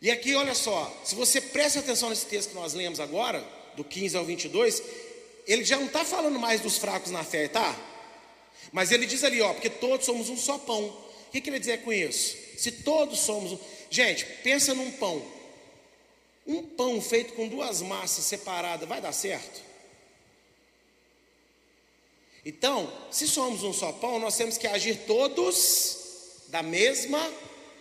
[0.00, 3.44] E aqui, olha só, se você presta atenção nesse texto que nós lemos agora,
[3.76, 4.82] do 15 ao 22,
[5.46, 7.76] ele já não está falando mais dos fracos na fé, tá?
[8.72, 10.84] Mas ele diz ali, ó, porque todos somos um só pão.
[10.84, 12.36] O que, que ele dizer com isso?
[12.56, 13.58] Se todos somos um.
[13.90, 15.24] Gente, pensa num pão.
[16.46, 19.62] Um pão feito com duas massas separadas vai dar certo?
[22.44, 25.98] Então, se somos um só pão, nós temos que agir todos
[26.48, 27.32] da mesma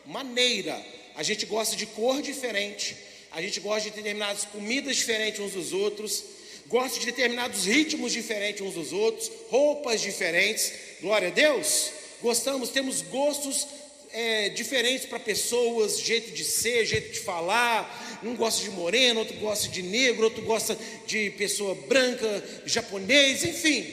[0.06, 0.96] maneira.
[1.17, 2.95] A gente gosta de cor diferente,
[3.32, 6.23] a gente gosta de determinadas comidas diferentes uns dos outros,
[6.67, 10.71] gosta de determinados ritmos diferentes uns dos outros, roupas diferentes.
[11.01, 11.89] Glória a Deus.
[12.21, 13.67] Gostamos, temos gostos
[14.12, 18.19] é, diferentes para pessoas, jeito de ser, jeito de falar.
[18.23, 20.77] Um gosta de moreno, outro gosta de negro, outro gosta
[21.08, 23.84] de pessoa branca, japonês, enfim.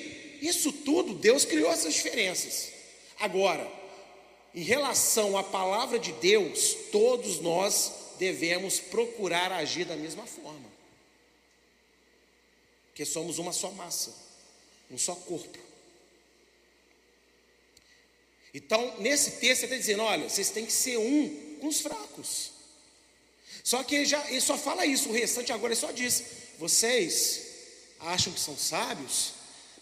[0.42, 2.68] Isso tudo, Deus criou essas diferenças.
[3.18, 3.66] Agora,
[4.54, 10.72] em relação à palavra de Deus, todos nós devemos procurar agir da mesma forma.
[12.86, 14.14] Porque somos uma só massa,
[14.90, 15.58] um só corpo.
[18.54, 22.52] Então, nesse texto, ele está dizendo: olha, vocês têm que ser um com os fracos.
[23.64, 26.22] Só que ele, já, ele só fala isso, o restante agora ele só diz:
[26.58, 27.42] vocês
[27.98, 29.32] acham que são sábios,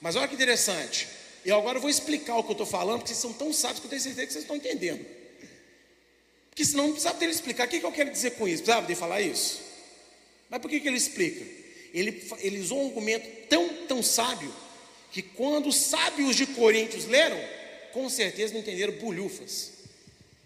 [0.01, 1.07] mas olha que interessante.
[1.45, 3.87] Eu agora vou explicar o que eu estou falando, porque vocês são tão sábios que
[3.87, 5.05] eu tenho certeza que vocês estão entendendo.
[6.51, 7.67] Porque senão não precisava dele explicar.
[7.67, 8.63] O que, que eu quero dizer com isso?
[8.63, 9.61] Precisava de falar isso?
[10.49, 11.45] Mas por que, que ele explica?
[11.95, 14.55] Ele, ele usou um argumento tão, tão sábio,
[15.11, 17.39] que quando os sábios de Coríntios leram,
[17.93, 19.73] com certeza não entenderam bolhufas.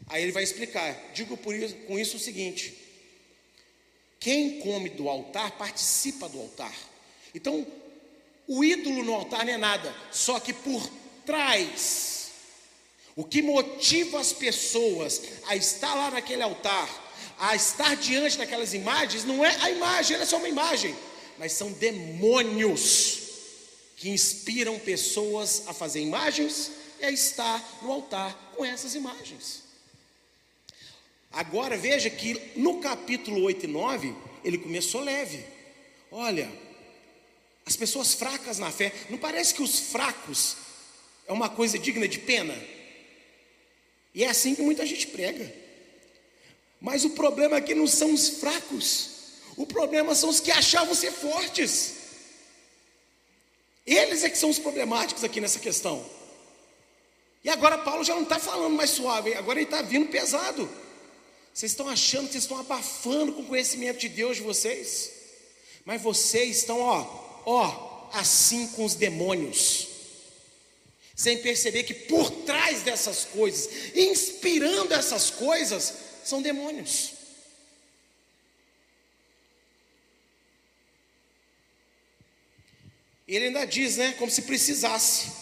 [0.09, 0.97] Aí ele vai explicar.
[1.13, 2.75] Digo por isso, com isso o seguinte:
[4.21, 6.75] quem come do altar participa do altar.
[7.35, 7.67] Então,
[8.49, 10.89] o ídolo no altar não é nada, só que por
[11.25, 12.31] trás,
[13.15, 16.89] o que motiva as pessoas a estar lá naquele altar,
[17.39, 20.95] a estar diante daquelas imagens, não é a imagem, ela é só uma imagem,
[21.39, 23.27] mas são demônios
[23.97, 29.63] que inspiram pessoas a fazer imagens é estar no altar com essas imagens.
[31.31, 35.45] Agora veja que no capítulo 8 e 9, ele começou leve.
[36.11, 36.51] Olha,
[37.67, 40.57] as pessoas fracas na fé, não parece que os fracos
[41.27, 42.57] é uma coisa digna de pena?
[44.15, 45.53] E é assim que muita gente prega.
[46.81, 49.11] Mas o problema aqui não são os fracos,
[49.57, 51.95] o problema são os que achavam ser fortes.
[53.85, 56.09] Eles é que são os problemáticos aqui nessa questão.
[57.43, 60.71] E agora Paulo já não está falando mais suave, agora ele está vindo pesado.
[61.53, 65.11] Vocês estão achando que vocês estão abafando com o conhecimento de Deus de vocês,
[65.85, 69.87] mas vocês estão, ó, ó, assim com os demônios,
[71.15, 77.13] sem perceber que por trás dessas coisas, inspirando essas coisas, são demônios.
[83.27, 85.33] Ele ainda diz, né, como se precisasse.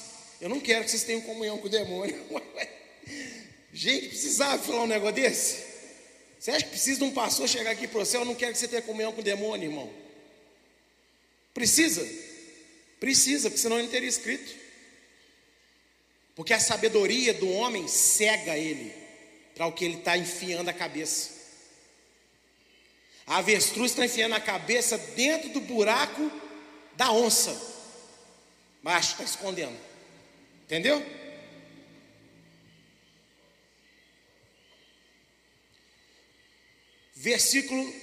[0.40, 2.18] Eu não quero que vocês tenham comunhão com o demônio.
[3.72, 5.64] Gente, precisava falar um negócio desse?
[6.38, 8.16] Você acha que precisa de um pastor chegar aqui para você?
[8.16, 10.03] Eu não quero que você tenha comunhão com o demônio, irmão.
[11.54, 12.04] Precisa?
[12.98, 14.54] Precisa, porque senão ele teria escrito.
[16.34, 18.92] Porque a sabedoria do homem cega ele
[19.54, 21.32] para o que ele está enfiando a cabeça.
[23.26, 26.30] A avestruz está enfiando a cabeça dentro do buraco
[26.96, 27.56] da onça,
[28.82, 29.78] mas está escondendo.
[30.64, 31.04] Entendeu?
[37.14, 37.94] Versículo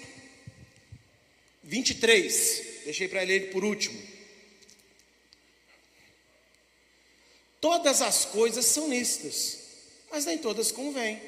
[1.64, 2.71] 23.
[2.92, 3.98] Deixei para ler por último.
[7.62, 9.60] Todas as coisas são listas,
[10.12, 11.22] mas nem todas convêm.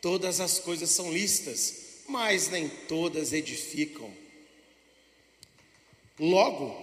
[0.00, 1.74] Todas as coisas são listas,
[2.08, 4.10] mas nem todas edificam.
[6.18, 6.74] Logo,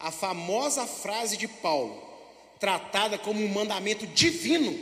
[0.00, 2.02] a famosa frase de Paulo,
[2.58, 4.72] tratada como um mandamento divino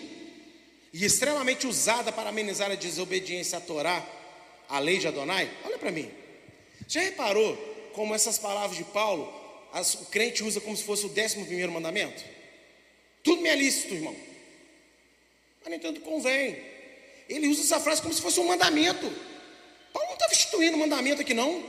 [0.92, 4.08] e extremamente usada para amenizar a desobediência à Torá,
[4.68, 5.50] a lei de Adonai.
[5.64, 6.08] Olha para mim.
[6.86, 9.32] Já reparou como essas palavras de Paulo
[9.72, 12.22] as, o crente usa como se fosse o décimo primeiro mandamento?
[13.22, 14.16] Tudo me é lícito, irmão.
[15.60, 16.62] Mas nem tanto convém.
[17.28, 19.06] Ele usa essa frase como se fosse um mandamento.
[19.92, 21.64] Paulo não estava instituindo mandamento aqui, não.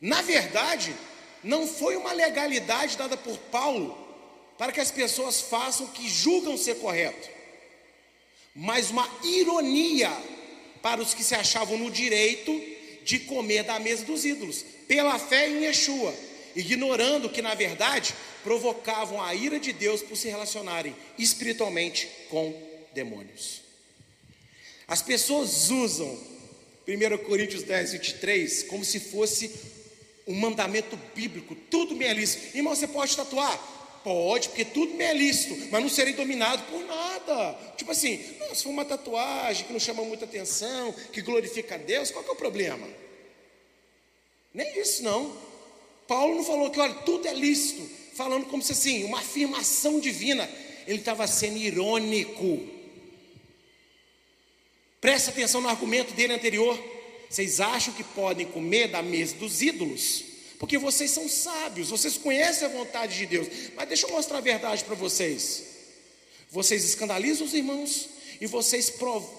[0.00, 0.94] Na verdade,
[1.42, 4.06] não foi uma legalidade dada por Paulo
[4.58, 7.28] para que as pessoas façam o que julgam ser correto,
[8.54, 10.10] mas uma ironia
[10.82, 12.52] para os que se achavam no direito
[13.06, 16.12] de comer da mesa dos ídolos, pela fé em Yeshua,
[16.56, 22.52] ignorando que na verdade provocavam a ira de Deus por se relacionarem espiritualmente com
[22.92, 23.62] demônios.
[24.88, 26.18] As pessoas usam
[26.86, 29.52] 1 Coríntios 10, 23 como se fosse
[30.26, 32.56] um mandamento bíblico, tudo me é lícito.
[32.56, 33.85] Irmão, você pode tatuar?
[34.06, 37.58] Pode, porque tudo me é lícito, mas não serei dominado por nada.
[37.76, 41.78] Tipo assim, não, se for uma tatuagem que não chama muita atenção, que glorifica a
[41.78, 42.86] Deus, qual que é o problema?
[44.54, 45.36] Nem isso não.
[46.06, 47.82] Paulo não falou que, olha, tudo é lícito,
[48.14, 50.48] falando como se assim, uma afirmação divina.
[50.86, 52.64] Ele estava sendo irônico.
[55.00, 56.78] Presta atenção no argumento dele anterior.
[57.28, 60.25] Vocês acham que podem comer da mesa dos ídolos?
[60.58, 63.48] Porque vocês são sábios, vocês conhecem a vontade de Deus.
[63.74, 65.64] Mas deixa eu mostrar a verdade para vocês.
[66.50, 68.08] Vocês escandalizam os irmãos
[68.40, 68.92] e vocês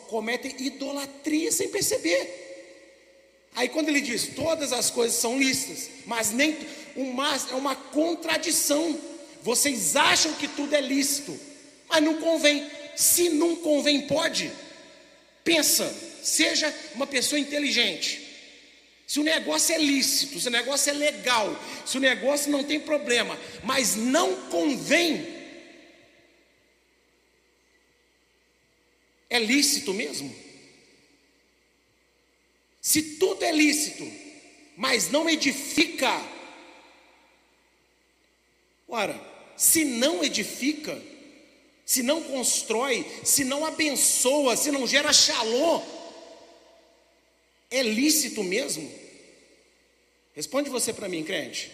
[0.07, 2.45] cometem idolatria sem perceber.
[3.55, 6.55] Aí quando ele diz todas as coisas são lícitas, mas nem
[6.95, 8.99] uma, é uma contradição.
[9.41, 11.37] Vocês acham que tudo é lícito,
[11.89, 12.69] mas não convém.
[12.95, 14.51] Se não convém, pode.
[15.43, 18.26] Pensa, seja uma pessoa inteligente.
[19.07, 22.77] Se o negócio é lícito, se o negócio é legal, se o negócio não tem
[22.77, 25.25] problema, mas não convém,
[29.29, 30.35] é lícito mesmo?
[32.81, 34.05] Se tudo é lícito,
[34.75, 36.21] mas não edifica,
[38.89, 39.17] ora,
[39.55, 41.01] se não edifica,
[41.85, 45.81] se não constrói, se não abençoa, se não gera shalom,
[47.69, 48.89] é lícito mesmo?
[50.33, 51.71] Responde você para mim, crente.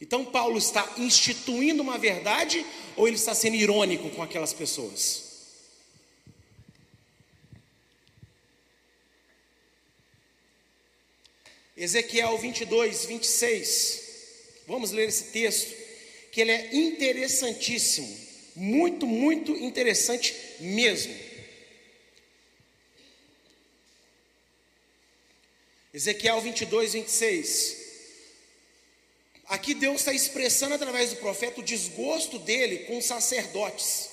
[0.00, 2.64] Então Paulo está instituindo uma verdade
[2.96, 5.30] ou ele está sendo irônico com aquelas pessoas?
[11.76, 14.10] Ezequiel 22, 26.
[14.66, 15.74] Vamos ler esse texto,
[16.30, 18.16] que ele é interessantíssimo,
[18.54, 21.29] muito, muito interessante mesmo.
[25.92, 27.76] Ezequiel 22, 26.
[29.46, 34.08] Aqui Deus está expressando através do profeta o desgosto dele com os sacerdotes.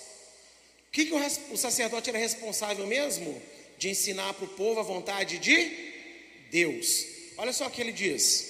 [0.87, 3.39] O que, que o, o sacerdote era responsável mesmo?
[3.77, 7.05] De ensinar para o povo a vontade de Deus.
[7.37, 8.45] Olha só o que ele diz: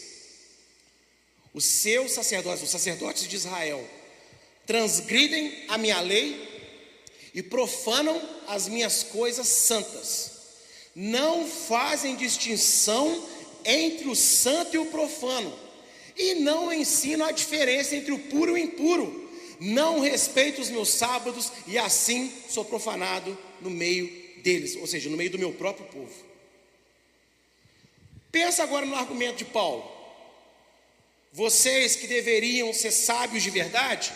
[1.53, 3.85] os seus sacerdotes, os sacerdotes de Israel,
[4.65, 6.47] transgridem a minha lei
[7.33, 10.36] e profanam as minhas coisas santas
[10.99, 13.23] não fazem distinção
[13.63, 15.53] entre o santo e o profano,
[16.15, 19.29] e não ensinam a diferença entre o puro e o impuro.
[19.59, 24.07] Não respeito os meus sábados e assim sou profanado no meio
[24.41, 26.25] deles, ou seja, no meio do meu próprio povo.
[28.31, 29.87] Pensa agora no argumento de Paulo.
[31.31, 34.11] Vocês que deveriam ser sábios de verdade,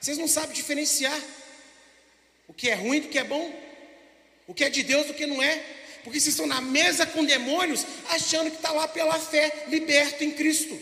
[0.00, 1.20] vocês não sabem diferenciar
[2.46, 3.52] o que é ruim do que é bom,
[4.46, 5.82] o que é de Deus do que não é.
[6.04, 10.30] Porque vocês estão na mesa com demônios, achando que está lá pela fé, liberto em
[10.30, 10.78] Cristo.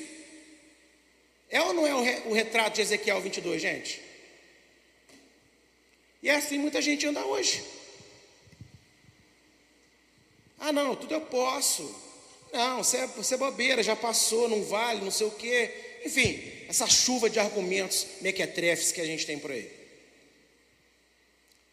[1.48, 4.02] É ou não é o, re, o retrato de Ezequiel 22, gente?
[6.22, 7.62] E é assim muita gente anda hoje.
[10.58, 11.94] Ah, não, tudo eu posso.
[12.52, 16.00] Não, você é, você é bobeira, já passou, não vale, não sei o quê.
[16.04, 19.70] Enfim, essa chuva de argumentos mequetrefes que a gente tem por aí.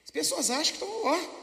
[0.04, 1.38] As pessoas acham que estão, ó,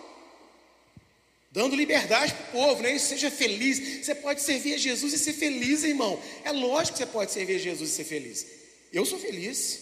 [1.56, 2.98] dando liberdade para o povo, né?
[2.98, 4.04] Seja feliz.
[4.04, 6.22] Você pode servir a Jesus e ser feliz, irmão.
[6.44, 8.46] É lógico que você pode servir a Jesus e ser feliz.
[8.92, 9.80] Eu sou feliz.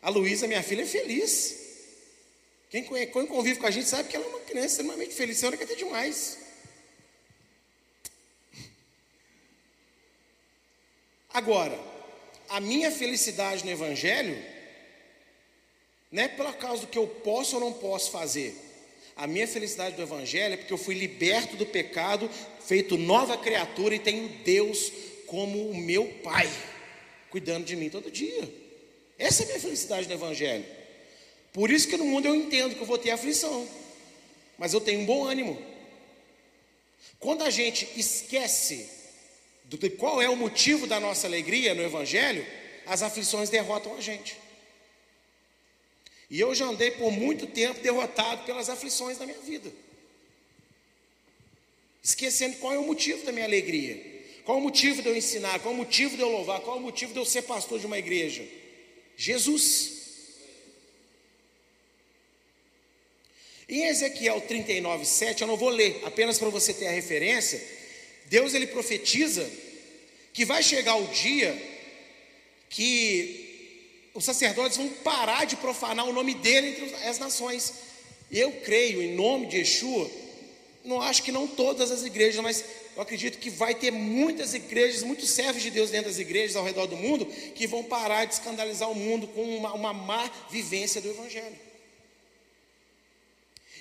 [0.00, 1.56] A Luísa, minha filha, é feliz.
[2.70, 5.36] Quem convive com a gente sabe que ela é uma criança extremamente feliz.
[5.36, 6.38] Senhora quer ter demais.
[11.34, 11.78] Agora,
[12.48, 14.42] a minha felicidade no Evangelho
[16.10, 18.65] não é pela causa do que eu posso ou não posso fazer
[19.16, 22.28] a minha felicidade do Evangelho é porque eu fui liberto do pecado,
[22.60, 24.92] feito nova criatura e tenho Deus
[25.26, 26.50] como o meu Pai,
[27.30, 28.46] cuidando de mim todo dia.
[29.18, 30.66] Essa é a minha felicidade do Evangelho.
[31.50, 33.66] Por isso que no mundo eu entendo que eu vou ter aflição,
[34.58, 35.60] mas eu tenho um bom ânimo.
[37.18, 38.86] Quando a gente esquece
[39.64, 42.46] de qual é o motivo da nossa alegria no Evangelho,
[42.84, 44.36] as aflições derrotam a gente.
[46.28, 49.72] E eu já andei por muito tempo derrotado pelas aflições da minha vida.
[52.02, 54.14] Esquecendo qual é o motivo da minha alegria.
[54.44, 55.58] Qual o motivo de eu ensinar?
[55.60, 56.60] Qual o motivo de eu louvar?
[56.60, 58.46] Qual o motivo de eu ser pastor de uma igreja?
[59.16, 59.96] Jesus.
[63.68, 67.60] Em Ezequiel 39, 7, eu não vou ler, apenas para você ter a referência.
[68.26, 69.48] Deus ele profetiza
[70.32, 71.56] que vai chegar o dia
[72.68, 73.45] que
[74.16, 77.74] os sacerdotes vão parar de profanar o nome dele entre as nações.
[78.32, 80.10] Eu creio, em nome de Yeshua,
[80.82, 82.64] não acho que não todas as igrejas, mas
[82.96, 86.64] eu acredito que vai ter muitas igrejas, muitos servos de Deus dentro das igrejas ao
[86.64, 91.00] redor do mundo, que vão parar de escandalizar o mundo com uma, uma má vivência
[91.00, 91.58] do Evangelho.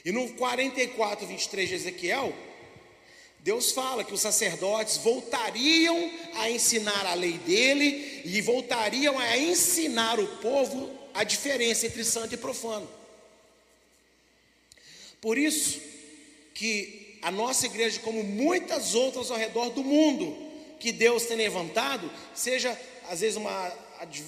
[0.04, 2.34] E no 44, 23 de Ezequiel,
[3.46, 10.20] Deus fala que os sacerdotes voltariam a ensinar a lei dele e voltariam a ensinar
[10.20, 12.90] o povo a diferença entre santo e profano.
[15.22, 15.80] Por isso
[16.56, 20.36] que a nossa igreja, como muitas outras ao redor do mundo,
[20.80, 22.76] que Deus tem levantado, seja
[23.08, 23.72] às vezes uma,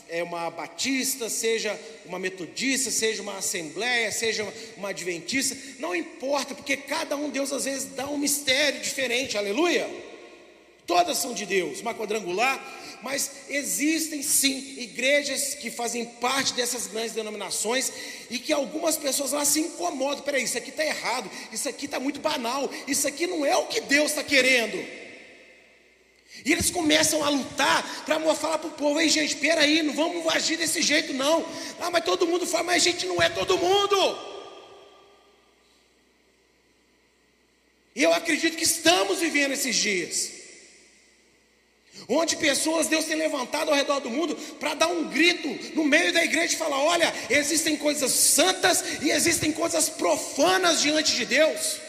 [0.10, 6.78] é uma batista, seja uma metodista, seja uma assembleia, seja uma adventista, não importa, porque
[6.78, 9.90] cada um Deus às vezes dá um mistério diferente, aleluia.
[10.86, 12.60] Todas são de Deus, uma quadrangular,
[13.02, 17.92] mas existem sim igrejas que fazem parte dessas grandes denominações
[18.30, 20.24] e que algumas pessoas lá se incomodam.
[20.24, 23.68] Peraí, isso aqui está errado, isso aqui está muito banal, isso aqui não é o
[23.68, 25.07] que Deus está querendo.
[26.48, 29.94] E eles começam a lutar para falar para o povo: ei, gente, espera aí, não
[29.94, 31.46] vamos agir desse jeito, não.
[31.78, 34.18] Ah, mas todo mundo fala, mas a gente não é todo mundo.
[37.94, 40.38] E eu acredito que estamos vivendo esses dias
[42.08, 46.14] onde pessoas Deus tem levantado ao redor do mundo para dar um grito no meio
[46.14, 51.87] da igreja e falar: olha, existem coisas santas e existem coisas profanas diante de Deus.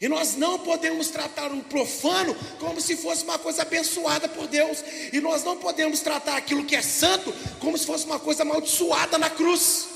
[0.00, 4.84] E nós não podemos tratar o profano como se fosse uma coisa abençoada por Deus.
[5.12, 9.16] E nós não podemos tratar aquilo que é santo como se fosse uma coisa amaldiçoada
[9.18, 9.88] na cruz.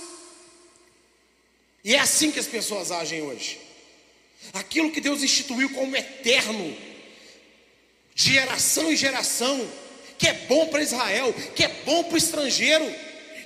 [1.85, 3.61] E é assim que as pessoas agem hoje.
[4.53, 6.77] Aquilo que Deus instituiu como eterno,
[8.15, 9.69] de geração em geração,
[10.19, 12.85] que é bom para Israel, que é bom para o estrangeiro,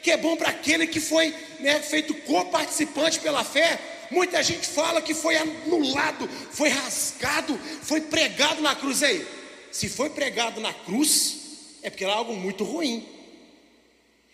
[0.03, 3.79] que é bom para aquele que foi né, feito co-participante pela fé.
[4.13, 9.03] Muita gente fala que foi anulado, foi rasgado, foi pregado na cruz.
[9.03, 9.27] Aí,
[9.71, 11.37] se foi pregado na cruz,
[11.83, 13.09] é porque era algo muito ruim.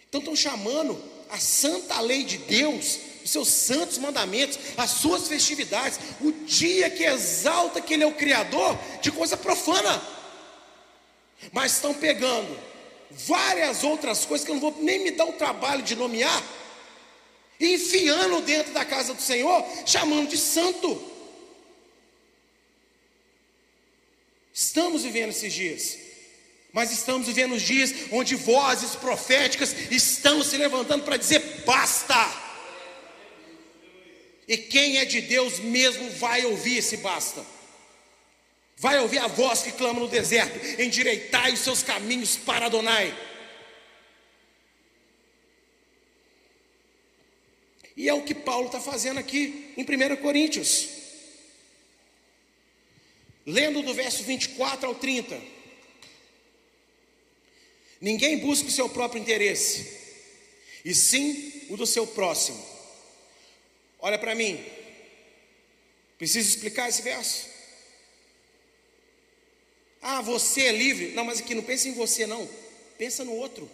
[0.09, 1.01] Então estão chamando
[1.31, 7.05] a santa lei de Deus, os seus santos mandamentos, as suas festividades, o dia que
[7.05, 10.03] exalta que Ele é o Criador, de coisa profana.
[11.53, 12.59] Mas estão pegando
[13.11, 16.43] várias outras coisas que eu não vou nem me dar o trabalho de nomear,
[17.61, 21.03] enfiando dentro da casa do Senhor, chamando de santo.
[24.53, 25.99] Estamos vivendo esses dias,
[26.73, 32.49] mas estamos vivendo os dias onde vozes proféticas estão se levantando para dizer basta.
[34.49, 37.45] E quem é de Deus mesmo vai ouvir esse basta.
[38.79, 43.15] Vai ouvir a voz que clama no deserto: endireitai os seus caminhos para Adonai.
[47.99, 50.89] E é o que Paulo está fazendo aqui em 1 Coríntios.
[53.45, 55.37] Lendo do verso 24 ao 30.
[58.01, 59.99] Ninguém busca o seu próprio interesse,
[60.85, 62.65] e sim o do seu próximo.
[63.99, 64.65] Olha para mim.
[66.17, 67.49] Preciso explicar esse verso?
[70.01, 71.09] Ah, você é livre.
[71.15, 72.49] Não, mas aqui não pensa em você, não.
[72.97, 73.69] Pensa no outro.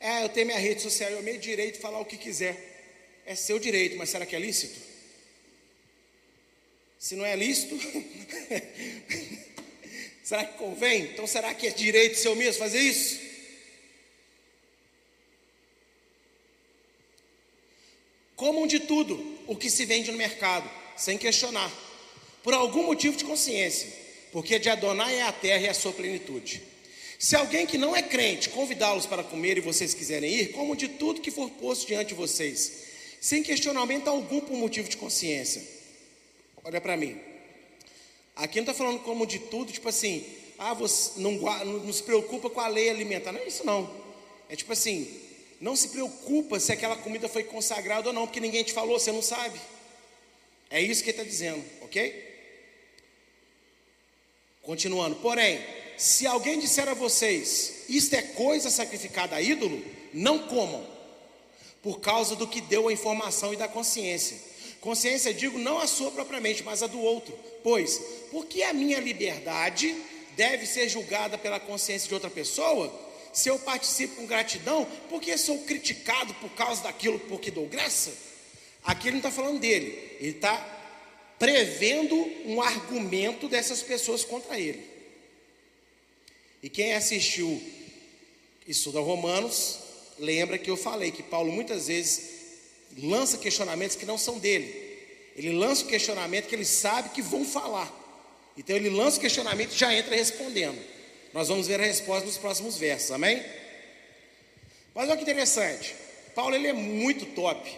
[0.00, 2.56] É, eu tenho minha rede social, eu meio direito de falar o que quiser.
[3.26, 4.80] É seu direito, mas será que é lícito?
[6.98, 7.78] Se não é lícito,
[10.24, 11.02] será que convém?
[11.02, 13.20] Então será que é direito seu mesmo fazer isso?
[18.36, 21.70] Comam de tudo o que se vende no mercado, sem questionar,
[22.42, 23.92] por algum motivo de consciência,
[24.32, 26.69] porque de Adonai é a terra e a sua plenitude.
[27.20, 30.88] Se alguém que não é crente convidá-los para comer e vocês quiserem ir, comam de
[30.88, 32.84] tudo que for posto diante de vocês,
[33.20, 35.62] sem questionamento algum por motivo de consciência.
[36.64, 37.20] Olha para mim.
[38.34, 40.24] Aqui não está falando como de tudo, tipo assim,
[40.58, 43.32] ah, você não, não, não se preocupa com a lei alimentar.
[43.32, 43.94] Não é isso não.
[44.48, 45.20] É tipo assim,
[45.60, 49.12] Não se preocupa se aquela comida foi consagrada ou não, porque ninguém te falou, você
[49.12, 49.60] não sabe.
[50.70, 52.30] É isso que ele está dizendo, ok?
[54.62, 55.62] Continuando, porém,
[56.00, 59.84] se alguém disser a vocês, isto é coisa sacrificada a ídolo,
[60.14, 60.86] não comam,
[61.82, 64.36] por causa do que deu a informação e da consciência.
[64.80, 67.38] Consciência, digo, não a sua propriamente, mas a do outro.
[67.62, 69.94] Pois, porque a minha liberdade
[70.36, 72.90] deve ser julgada pela consciência de outra pessoa?
[73.32, 78.12] se eu participo com gratidão, porque sou criticado por causa daquilo porque dou graça?
[78.82, 80.78] Aqui ele não está falando dele, ele está
[81.38, 84.89] prevendo um argumento dessas pessoas contra ele.
[86.62, 87.60] E quem assistiu
[88.66, 89.78] estuda Romanos,
[90.18, 92.22] lembra que eu falei que Paulo muitas vezes
[92.98, 94.88] lança questionamentos que não são dele.
[95.36, 97.90] Ele lança o questionamento que ele sabe que vão falar.
[98.56, 100.78] Então ele lança o questionamento e já entra respondendo.
[101.32, 103.42] Nós vamos ver a resposta nos próximos versos, amém?
[104.94, 105.94] Mas olha que interessante,
[106.34, 107.70] Paulo ele é muito top,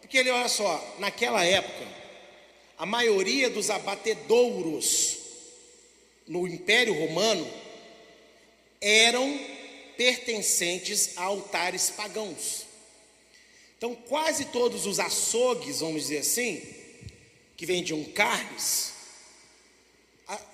[0.00, 1.84] porque ele, olha só, naquela época,
[2.78, 5.18] a maioria dos abatedouros
[6.26, 7.46] no Império Romano
[8.84, 9.40] eram
[9.96, 12.66] pertencentes a altares pagãos.
[13.78, 16.62] Então, quase todos os açougues, vamos dizer assim,
[17.56, 18.92] que vendiam carnes,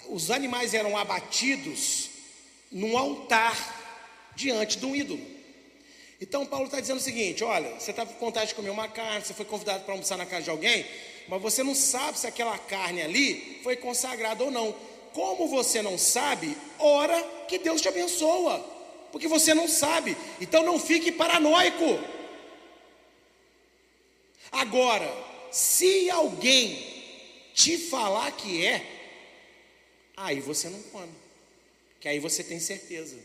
[0.08, 2.10] os animais eram abatidos
[2.70, 5.24] num altar diante de um ídolo.
[6.20, 9.24] Então Paulo está dizendo o seguinte: olha, você está com vontade de comer uma carne,
[9.24, 10.84] você foi convidado para almoçar na casa de alguém,
[11.28, 14.74] mas você não sabe se aquela carne ali foi consagrada ou não.
[15.12, 18.58] Como você não sabe, ora que Deus te abençoa,
[19.11, 20.16] porque você não sabe.
[20.40, 21.98] Então não fique paranoico.
[24.52, 25.08] Agora,
[25.50, 26.86] se alguém
[27.54, 28.84] te falar que é,
[30.16, 31.30] aí você não come
[32.00, 33.16] que aí você tem certeza.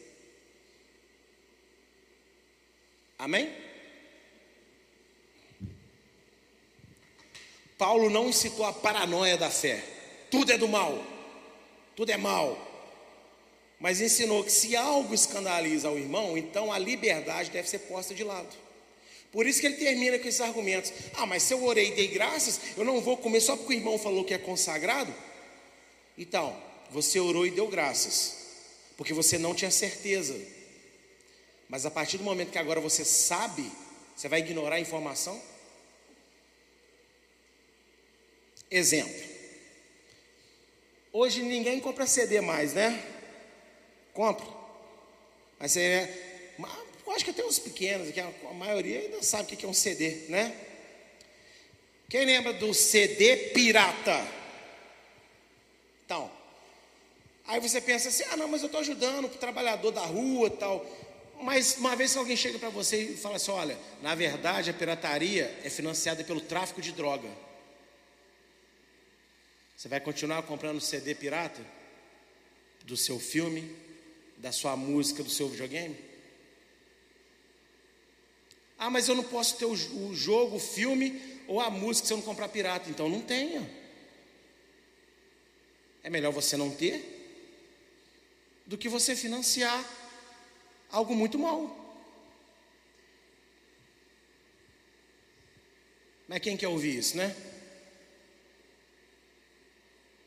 [3.17, 3.49] Amém?
[7.77, 9.81] Paulo não citou a paranoia da fé.
[10.29, 11.01] Tudo é do mal.
[11.95, 12.57] Tudo é mal.
[13.79, 18.23] Mas ensinou que se algo escandaliza o irmão, então a liberdade deve ser posta de
[18.23, 18.55] lado.
[19.31, 20.93] Por isso que ele termina com esses argumentos.
[21.13, 23.77] Ah, mas se eu orei e dei graças, eu não vou comer só porque o
[23.77, 25.13] irmão falou que é consagrado?
[26.17, 26.55] Então,
[26.89, 28.45] você orou e deu graças
[28.97, 30.35] porque você não tinha certeza.
[31.67, 33.69] Mas a partir do momento que agora você sabe,
[34.15, 35.41] você vai ignorar a informação?
[38.69, 39.34] Exemplo.
[41.18, 43.01] Hoje ninguém compra CD mais, né?
[44.13, 44.45] Compra.
[45.57, 46.55] Mas você, é,
[47.07, 49.74] eu acho que até os pequenos, que a maioria ainda sabe o que é um
[49.74, 50.53] CD, né?
[52.09, 54.28] Quem lembra do CD pirata?
[56.05, 56.30] Então,
[57.47, 60.86] Aí você pensa assim: ah, não, mas eu estou ajudando o trabalhador da rua tal.
[61.39, 64.74] Mas uma vez que alguém chega para você e fala assim: olha, na verdade a
[64.74, 67.30] pirataria é financiada pelo tráfico de droga.
[69.76, 71.61] Você vai continuar comprando CD pirata?
[72.84, 73.76] Do seu filme,
[74.38, 75.97] da sua música, do seu videogame?
[78.78, 79.76] Ah, mas eu não posso ter o,
[80.13, 82.89] jogo, o filme ou a música se eu não comprar pirata.
[82.89, 83.69] Então não tenha.
[86.03, 87.13] É melhor você não ter
[88.65, 89.84] do que você financiar
[90.89, 91.84] algo muito mal.
[96.28, 97.36] Mas quem quer ouvir isso, né?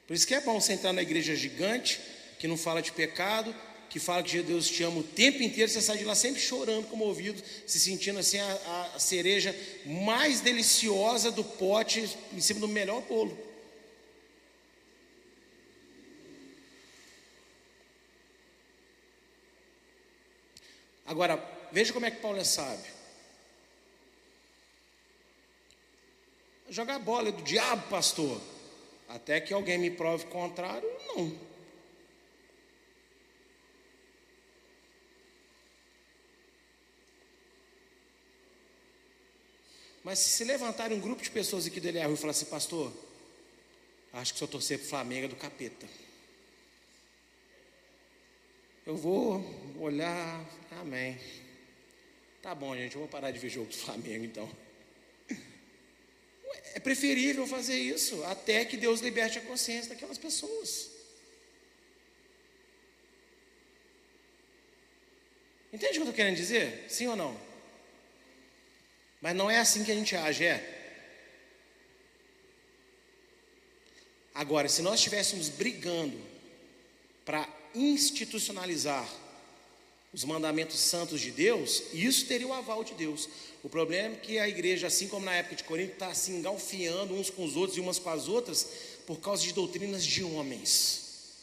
[0.08, 2.00] Por isso que é bom você entrar na igreja gigante,
[2.38, 3.54] que não fala de pecado,
[3.90, 6.88] que fala que Deus te ama o tempo inteiro, você sai de lá sempre chorando,
[6.88, 9.54] comovido, se sentindo assim a, a cereja
[9.84, 13.36] mais deliciosa do pote em cima do melhor bolo.
[21.04, 21.36] Agora,
[21.70, 22.92] veja como é que Paulo é sábio.
[26.70, 28.40] Jogar bola é do diabo, pastor.
[29.08, 31.48] Até que alguém me prove o contrário, não.
[40.04, 42.92] Mas se levantar um grupo de pessoas aqui do Eliarru e falar assim, pastor,
[44.12, 45.86] acho que se eu torcer para o Flamengo é do capeta.
[48.86, 49.44] Eu vou
[49.78, 50.46] olhar,
[50.80, 51.18] amém.
[52.40, 54.48] Tá bom, gente, eu vou parar de ver jogo do Flamengo então.
[56.74, 60.90] É preferível fazer isso até que Deus liberte a consciência daquelas pessoas.
[65.72, 66.86] Entende o que eu estou querendo dizer?
[66.88, 67.38] Sim ou não?
[69.20, 70.74] Mas não é assim que a gente age, é?
[74.34, 76.18] Agora, se nós estivéssemos brigando
[77.24, 79.06] para institucionalizar
[80.18, 83.28] os mandamentos santos de Deus, isso teria o aval de Deus.
[83.62, 87.14] O problema é que a igreja, assim como na época de Corinto, está se engalfiando
[87.14, 88.68] uns com os outros e umas com as outras
[89.06, 91.36] por causa de doutrinas de homens.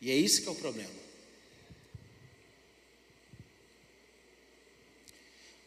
[0.00, 0.94] E é isso que é o problema.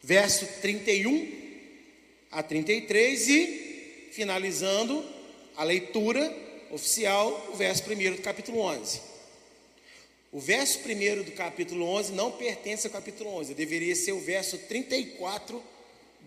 [0.01, 5.03] Verso 31 a 33 e finalizando
[5.57, 9.01] a leitura oficial, o verso 1 do capítulo 11.
[10.31, 14.57] O verso 1 do capítulo 11 não pertence ao capítulo 11, deveria ser o verso
[14.57, 15.63] 34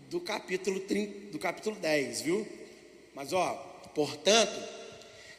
[0.09, 2.47] do capítulo, 30, do capítulo 10, viu?
[3.13, 3.53] Mas ó,
[3.93, 4.61] portanto,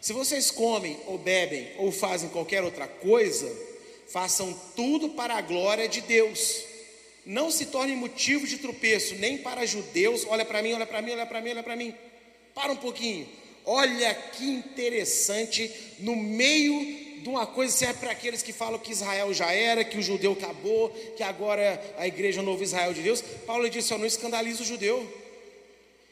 [0.00, 3.50] se vocês comem ou bebem ou fazem qualquer outra coisa,
[4.08, 6.64] façam tudo para a glória de Deus.
[7.24, 10.26] Não se torne motivo de tropeço, nem para judeus.
[10.28, 11.94] Olha para mim, olha para mim, olha para mim, olha para mim.
[12.54, 13.28] Para um pouquinho.
[13.64, 19.32] Olha que interessante, no meio de uma coisa serve para aqueles que falam que Israel
[19.32, 23.02] já era, que o judeu acabou, que agora a igreja é o novo Israel de
[23.02, 23.22] Deus.
[23.46, 25.08] Paulo disse: Eu não escandaliza o judeu.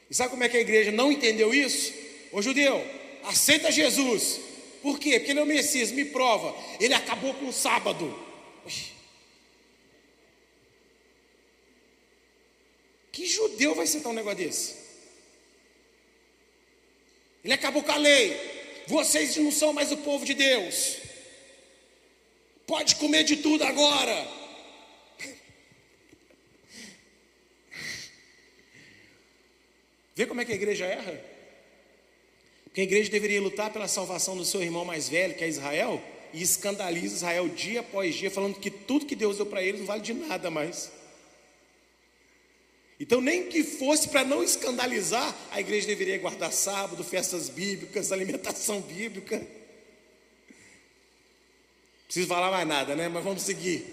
[0.08, 1.92] E sabe como é que a igreja não entendeu isso?
[2.32, 2.84] Ô judeu,
[3.24, 4.40] aceita Jesus.
[4.82, 5.18] Por quê?
[5.18, 6.54] Porque ele é o Messias, me prova.
[6.78, 8.16] Ele acabou com o sábado.
[13.12, 14.79] Que judeu vai aceitar um negócio desse?
[17.44, 18.36] Ele acabou com a lei.
[18.86, 20.96] Vocês não são mais o povo de Deus.
[22.66, 24.28] Pode comer de tudo agora.
[30.14, 31.18] Vê como é que a igreja erra?
[32.64, 36.02] Porque a igreja deveria lutar pela salvação do seu irmão mais velho, que é Israel,
[36.32, 39.86] e escandaliza Israel dia após dia, falando que tudo que Deus deu para eles não
[39.86, 40.92] vale de nada mais.
[43.00, 48.82] Então, nem que fosse para não escandalizar, a igreja deveria guardar sábado, festas bíblicas, alimentação
[48.92, 49.40] bíblica.
[52.04, 53.08] Preciso falar mais nada, né?
[53.08, 53.86] Mas vamos seguir.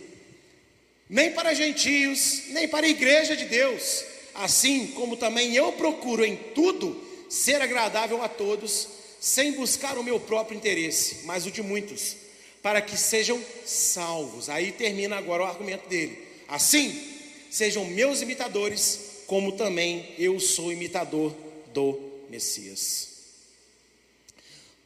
[1.09, 4.03] Nem para gentios, nem para a igreja de Deus.
[4.33, 8.89] Assim como também eu procuro em tudo ser agradável a todos,
[9.21, 12.17] sem buscar o meu próprio interesse, mas o de muitos,
[12.61, 14.49] para que sejam salvos.
[14.49, 16.27] Aí termina agora o argumento dele.
[16.47, 17.16] Assim,
[17.57, 21.35] sejam meus imitadores, como também eu sou imitador
[21.73, 21.99] do
[22.29, 23.17] Messias.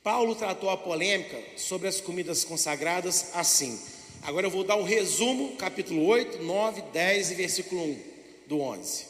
[0.01, 3.77] Paulo tratou a polêmica sobre as comidas consagradas assim.
[4.21, 7.99] Agora eu vou dar o um resumo, capítulo 8, 9, 10 e versículo 1
[8.47, 9.05] do 11.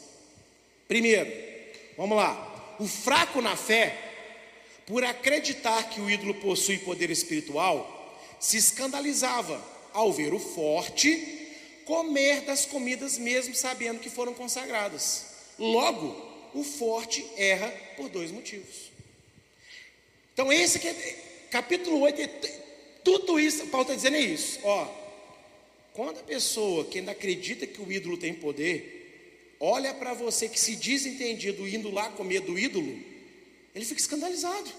[0.88, 1.30] Primeiro,
[1.96, 2.76] vamos lá.
[2.80, 3.96] O fraco na fé,
[4.88, 11.41] por acreditar que o ídolo possui poder espiritual, se escandalizava ao ver o forte
[11.84, 15.26] comer das comidas mesmo sabendo que foram consagradas.
[15.58, 18.90] Logo, o forte erra por dois motivos.
[20.32, 22.26] Então, esse aqui é capítulo 8, é,
[23.04, 24.58] tudo isso, Paulo está dizendo é isso.
[24.62, 24.86] Ó,
[25.92, 30.58] quando a pessoa que ainda acredita que o ídolo tem poder, olha para você que
[30.58, 32.98] se diz entendido indo lá comer do ídolo,
[33.74, 34.70] ele fica escandalizado.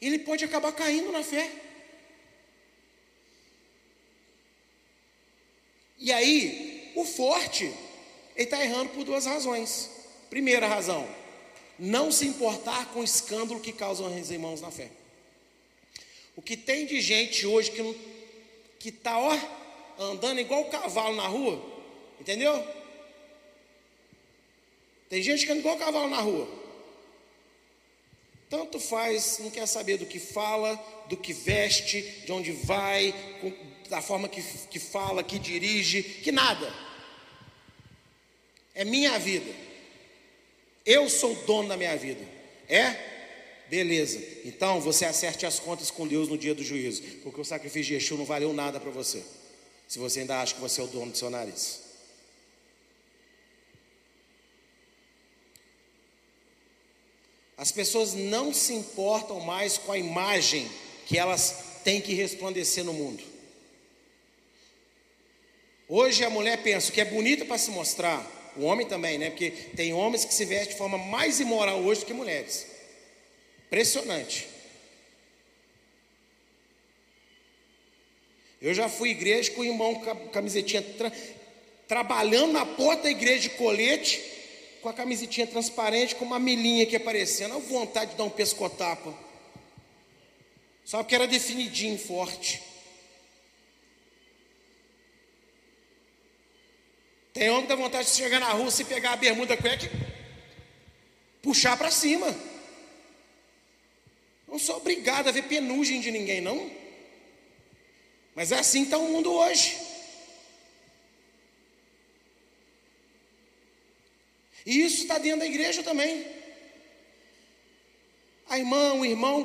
[0.00, 1.50] Ele pode acabar caindo na fé.
[6.02, 9.88] E aí, o forte, ele está errando por duas razões.
[10.28, 11.08] Primeira razão,
[11.78, 14.90] não se importar com o escândalo que causam os irmãos na fé.
[16.34, 17.94] O que tem de gente hoje que não,
[18.80, 19.38] que está ó
[19.96, 21.62] andando igual cavalo na rua,
[22.20, 22.66] entendeu?
[25.08, 26.48] Tem gente que anda igual cavalo na rua.
[28.50, 30.74] Tanto faz, não quer saber do que fala,
[31.08, 33.14] do que veste, de onde vai,
[33.92, 36.72] da forma que, que fala, que dirige, que nada.
[38.74, 39.54] É minha vida.
[40.86, 42.26] Eu sou dono da minha vida.
[42.66, 43.66] É?
[43.68, 44.18] Beleza.
[44.46, 47.02] Então você acerte as contas com Deus no dia do juízo.
[47.22, 49.22] Porque o sacrifício de Yeshua não valeu nada para você.
[49.86, 51.82] Se você ainda acha que você é o dono do seu nariz.
[57.58, 60.66] As pessoas não se importam mais com a imagem
[61.06, 63.31] que elas têm que resplandecer no mundo.
[65.94, 68.26] Hoje a mulher pensa que é bonita para se mostrar,
[68.56, 69.28] o homem também, né?
[69.28, 72.66] Porque tem homens que se vestem de forma mais imoral hoje do que mulheres.
[73.66, 74.48] Impressionante.
[78.58, 80.00] Eu já fui igreja com o irmão
[80.32, 81.12] camisetinha tra
[81.86, 84.18] trabalhando na porta da igreja de colete,
[84.80, 87.54] com a camisetinha transparente, com uma milinha aqui aparecendo.
[87.54, 89.12] A vontade de dar um pescotapa.
[90.86, 92.71] Só porque era definidinho, forte.
[97.32, 99.90] Tem homem que dá vontade de chegar na rua, se pegar a bermuda cueca
[101.42, 102.34] puxar para cima.
[104.46, 106.70] Não sou obrigado a ver penugem de ninguém, não.
[108.34, 109.76] Mas é assim que está o mundo hoje.
[114.64, 116.24] E isso está dentro da igreja também.
[118.48, 119.40] A irmã, o irmão,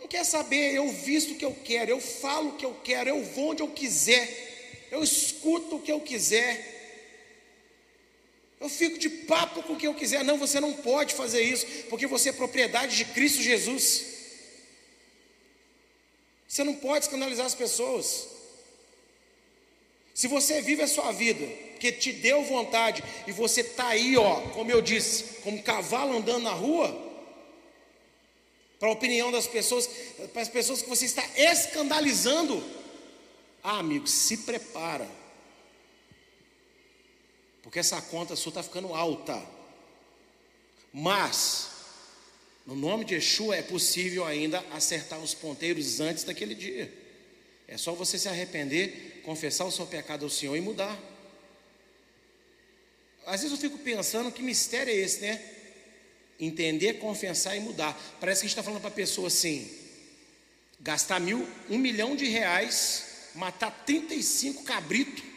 [0.00, 3.08] não quer saber, eu visto o que eu quero, eu falo o que eu quero,
[3.08, 6.69] eu vou onde eu quiser, eu escuto o que eu quiser.
[8.60, 10.22] Eu fico de papo com o que eu quiser.
[10.22, 14.04] Não, você não pode fazer isso, porque você é propriedade de Cristo Jesus.
[16.46, 18.28] Você não pode escandalizar as pessoas.
[20.12, 21.46] Se você vive a sua vida,
[21.78, 26.42] que te deu vontade, e você está aí, ó, como eu disse, como cavalo andando
[26.42, 27.08] na rua,
[28.78, 29.88] para a opinião das pessoas,
[30.32, 32.62] para as pessoas que você está escandalizando,
[33.62, 35.08] ah, amigo, se prepara,
[37.62, 39.40] porque essa conta sua está ficando alta,
[40.92, 41.70] mas,
[42.66, 46.92] no nome de Yeshua é possível ainda acertar os ponteiros antes daquele dia,
[47.68, 50.98] é só você se arrepender, confessar o seu pecado ao Senhor e mudar.
[53.24, 55.40] Às vezes eu fico pensando que mistério é esse, né?
[56.40, 57.96] Entender, confessar e mudar.
[58.18, 59.70] Parece que a gente está falando para a pessoa assim:
[60.80, 63.04] gastar mil, um milhão de reais,
[63.36, 65.29] matar 35 cabritos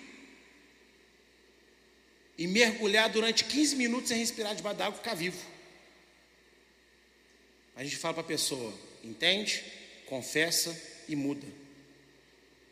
[2.38, 5.38] e mergulhar durante 15 minutos sem respirar debaixo d'água e ficar vivo.
[7.76, 8.74] A gente fala para a pessoa:
[9.04, 9.64] entende,
[10.06, 10.76] confessa
[11.08, 11.48] e muda.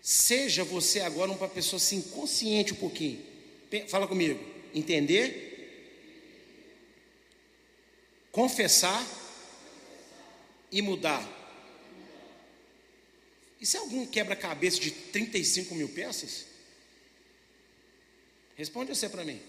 [0.02, 3.24] Seja você agora uma pessoa assim, consciente um pouquinho.
[3.88, 4.40] Fala comigo
[4.74, 5.52] entender,
[8.32, 9.06] confessar
[10.72, 11.40] e mudar.
[13.60, 16.51] Isso é algum quebra-cabeça de 35 mil peças?
[18.56, 19.42] Responde você para mim.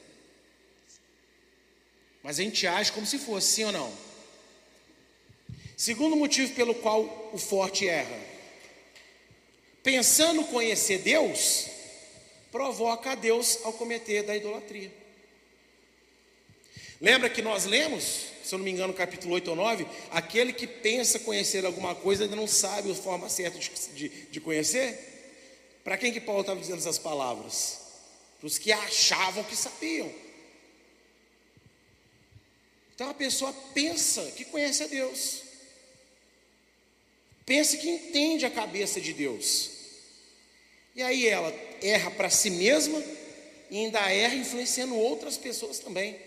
[2.22, 3.92] Mas a gente age como se fosse, sim ou não?
[5.76, 8.18] Segundo motivo pelo qual o forte erra.
[9.82, 11.66] Pensando conhecer Deus,
[12.52, 14.92] provoca a Deus ao cometer da idolatria.
[17.00, 20.68] Lembra que nós lemos, se eu não me engano, capítulo 8 ou 9, aquele que
[20.68, 25.10] pensa conhecer alguma coisa ainda não sabe a forma certa de, de, de conhecer?
[25.82, 27.80] Para quem que Paulo estava dizendo essas palavras?
[28.42, 30.12] Para os que achavam que sabiam.
[32.92, 35.42] Então a pessoa pensa que conhece a Deus,
[37.46, 39.70] pensa que entende a cabeça de Deus,
[40.96, 43.00] e aí ela erra para si mesma
[43.70, 46.20] e ainda erra influenciando outras pessoas também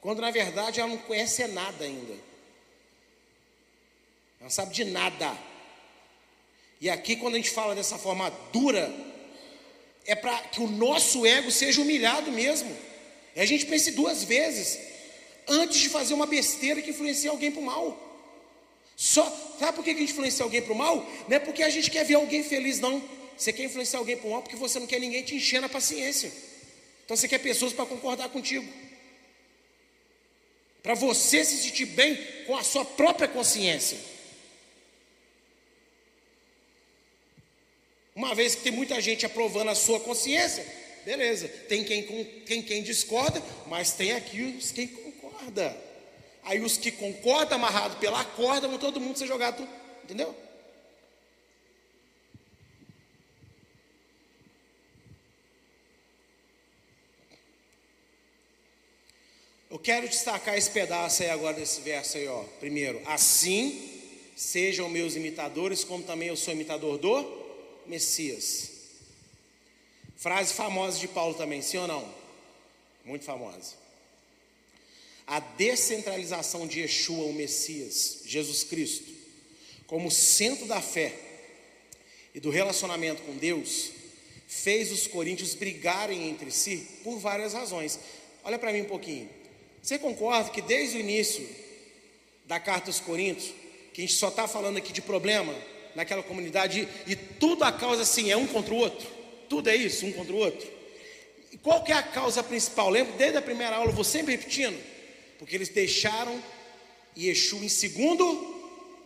[0.00, 2.12] quando na verdade ela não conhece nada ainda.
[2.12, 2.22] Ela
[4.38, 5.38] não sabe de nada.
[6.78, 8.92] E aqui, quando a gente fala dessa forma dura,
[10.06, 12.76] é para que o nosso ego seja humilhado mesmo.
[13.34, 14.78] E a gente pense duas vezes
[15.48, 18.00] antes de fazer uma besteira que influencia alguém para o mal.
[18.96, 19.24] Só,
[19.58, 20.96] sabe por que a gente influencia alguém para o mal?
[21.28, 23.02] Não é porque a gente quer ver alguém feliz, não.
[23.36, 25.68] Você quer influenciar alguém para o mal porque você não quer ninguém te encher na
[25.68, 26.32] paciência.
[27.04, 28.66] Então você quer pessoas para concordar contigo
[30.84, 32.14] para você se sentir bem
[32.46, 33.96] com a sua própria consciência.
[38.24, 40.66] Uma vez que tem muita gente aprovando a sua consciência,
[41.04, 42.02] beleza, tem quem,
[42.46, 45.76] tem quem discorda, mas tem aqui os quem concorda.
[46.42, 49.68] Aí os que concordam amarrado pela corda vão todo mundo ser jogado,
[50.02, 50.34] entendeu?
[59.70, 62.42] Eu quero destacar esse pedaço aí agora desse verso aí, ó.
[62.58, 63.90] Primeiro, assim
[64.34, 67.43] sejam meus imitadores, como também eu sou imitador do
[67.86, 68.70] Messias.
[70.16, 72.14] Frase famosa de Paulo também, sim ou não?
[73.04, 73.74] Muito famosa.
[75.26, 79.10] A descentralização de Yeshua, o Messias, Jesus Cristo,
[79.86, 81.14] como centro da fé
[82.34, 83.90] e do relacionamento com Deus,
[84.46, 87.98] fez os coríntios brigarem entre si por várias razões.
[88.42, 89.28] Olha para mim um pouquinho.
[89.82, 91.46] Você concorda que desde o início
[92.46, 93.54] da carta aos Coríntios,
[93.92, 95.54] que a gente só está falando aqui de problema
[95.94, 99.08] naquela comunidade, e tudo a causa assim é um contra o outro?
[99.48, 100.68] Tudo é isso, um contra o outro?
[101.52, 102.90] E qual que é a causa principal?
[102.90, 104.76] Lembra, desde a primeira aula, eu vou sempre repetindo,
[105.38, 106.42] porque eles deixaram
[107.16, 108.54] Yeshua em segundo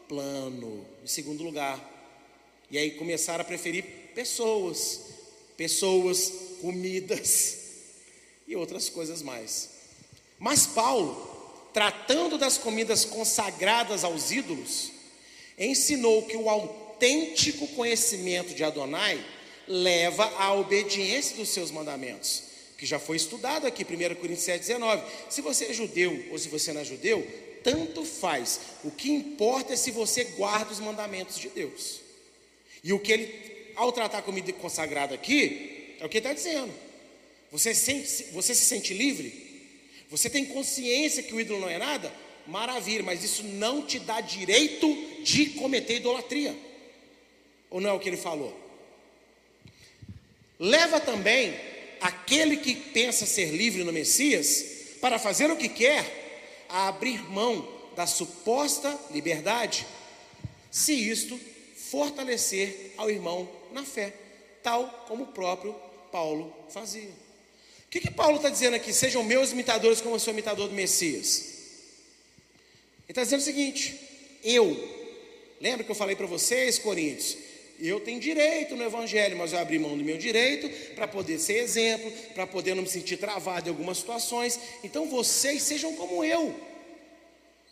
[0.09, 1.79] plano, em segundo lugar.
[2.71, 3.85] E aí começaram a preferir
[4.15, 5.01] pessoas,
[5.57, 7.59] pessoas, comidas
[8.47, 9.71] e outras coisas mais.
[10.39, 14.93] Mas Paulo, tratando das comidas consagradas aos ídolos,
[15.59, 19.23] ensinou que o autêntico conhecimento de Adonai
[19.67, 22.45] leva à obediência dos seus mandamentos,
[22.79, 25.03] que já foi estudado aqui, 1 Coríntios 7,19.
[25.29, 27.27] Se você é judeu ou se você não é judeu,
[27.63, 28.61] tanto faz.
[28.85, 32.01] O que importa é se você guarda os mandamentos de Deus.
[32.83, 36.73] E o que ele, ao tratar comida consagrada aqui, é o que ele está dizendo.
[37.51, 39.49] Você, sente, você se sente livre?
[40.11, 42.13] Você tem consciência que o ídolo não é nada?
[42.49, 44.89] Maravilha, mas isso não te dá direito
[45.23, 46.57] de cometer idolatria.
[47.69, 48.59] Ou não é o que ele falou?
[50.59, 51.55] Leva também
[52.01, 54.65] aquele que pensa ser livre no Messias
[54.99, 59.87] para fazer o que quer a abrir mão da suposta liberdade,
[60.71, 61.39] se isto
[61.91, 64.15] fortalecer ao irmão na fé,
[64.63, 65.75] tal como o próprio
[66.11, 67.11] Paulo fazia.
[67.11, 68.91] O que, que Paulo está dizendo aqui?
[68.91, 71.58] Sejam meus imitadores como eu sou imitador do Messias.
[73.09, 73.99] Está dizendo o seguinte:
[74.45, 74.77] eu,
[75.61, 77.37] lembra que eu falei para vocês, Coríntios,
[77.81, 81.59] eu tenho direito no Evangelho, mas eu abri mão do meu direito para poder ser
[81.59, 84.59] exemplo, para poder não me sentir travado em algumas situações.
[84.83, 86.55] Então vocês sejam como eu.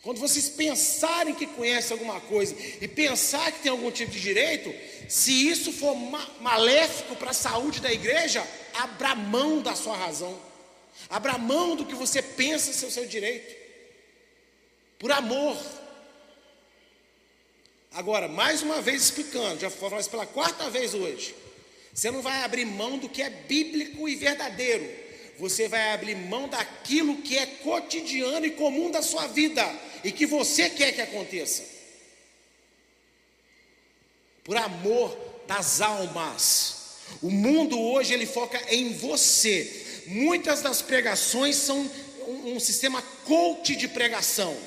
[0.01, 4.73] Quando vocês pensarem que conhecem alguma coisa e pensar que tem algum tipo de direito,
[5.09, 5.93] se isso for
[6.39, 10.39] maléfico para a saúde da igreja, abra mão da sua razão,
[11.09, 13.56] abra mão do que você pensa ser o seu direito,
[14.99, 15.57] por amor.
[17.93, 21.35] Agora, mais uma vez explicando, já falar isso pela quarta vez hoje.
[21.93, 24.87] Você não vai abrir mão do que é bíblico e verdadeiro,
[25.39, 29.63] você vai abrir mão daquilo que é cotidiano e comum da sua vida
[30.03, 31.63] e que você quer que aconteça.
[34.43, 35.17] Por amor
[35.47, 36.77] das almas.
[37.21, 40.03] O mundo hoje ele foca em você.
[40.07, 41.79] Muitas das pregações são
[42.27, 44.57] um, um sistema coach de pregação.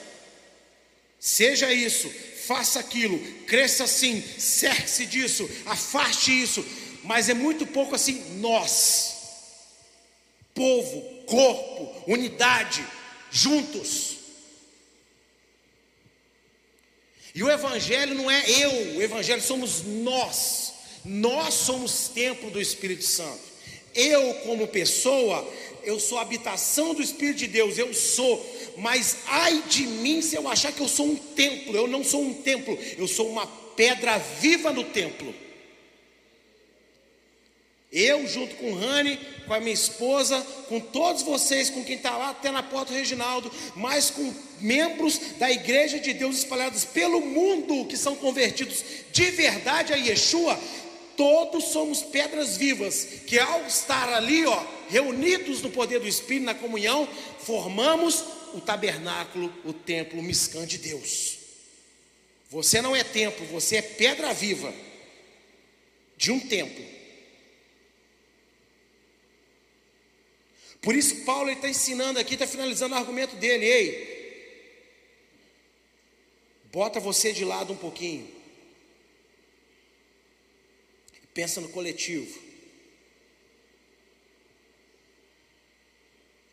[1.21, 2.11] Seja isso,
[2.47, 6.64] faça aquilo, cresça assim, cerque-se disso, afaste isso,
[7.05, 9.16] mas é muito pouco assim, nós,
[10.55, 12.83] povo, corpo, unidade,
[13.31, 14.16] juntos.
[17.35, 20.73] E o Evangelho não é eu, o Evangelho somos nós.
[21.05, 23.49] Nós somos templo do Espírito Santo.
[23.95, 25.47] Eu, como pessoa,
[25.82, 28.45] eu sou habitação do Espírito de Deus, eu sou,
[28.76, 32.22] mas ai de mim se eu achar que eu sou um templo, eu não sou
[32.22, 35.34] um templo, eu sou uma pedra viva no templo.
[37.93, 39.18] Eu, junto com Rani,
[39.49, 42.97] com a minha esposa, com todos vocês, com quem está lá até na porta do
[42.97, 49.24] Reginaldo, mas com membros da igreja de Deus espalhados pelo mundo que são convertidos de
[49.32, 50.57] verdade a Yeshua,
[51.21, 56.55] todos somos pedras vivas, que ao estar ali, ó, reunidos no poder do Espírito, na
[56.55, 57.07] comunhão,
[57.41, 61.37] formamos o tabernáculo, o templo, o miscã de Deus.
[62.49, 64.73] Você não é templo, você é pedra viva
[66.16, 66.83] de um templo.
[70.81, 73.66] Por isso, Paulo está ensinando aqui, está finalizando o argumento dele.
[73.66, 74.73] Ei,
[76.73, 78.39] bota você de lado um pouquinho.
[81.33, 82.39] Pensa no coletivo.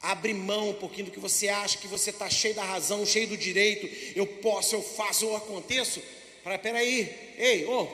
[0.02, 3.28] Abre mão um pouquinho do que você acha, que você está cheio da razão, cheio
[3.28, 6.02] do direito, eu posso, eu faço, eu aconteço.
[6.44, 7.88] Para, peraí, ei, oh,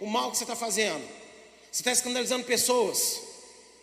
[0.00, 1.06] o mal que você está fazendo.
[1.70, 3.22] Você está escandalizando pessoas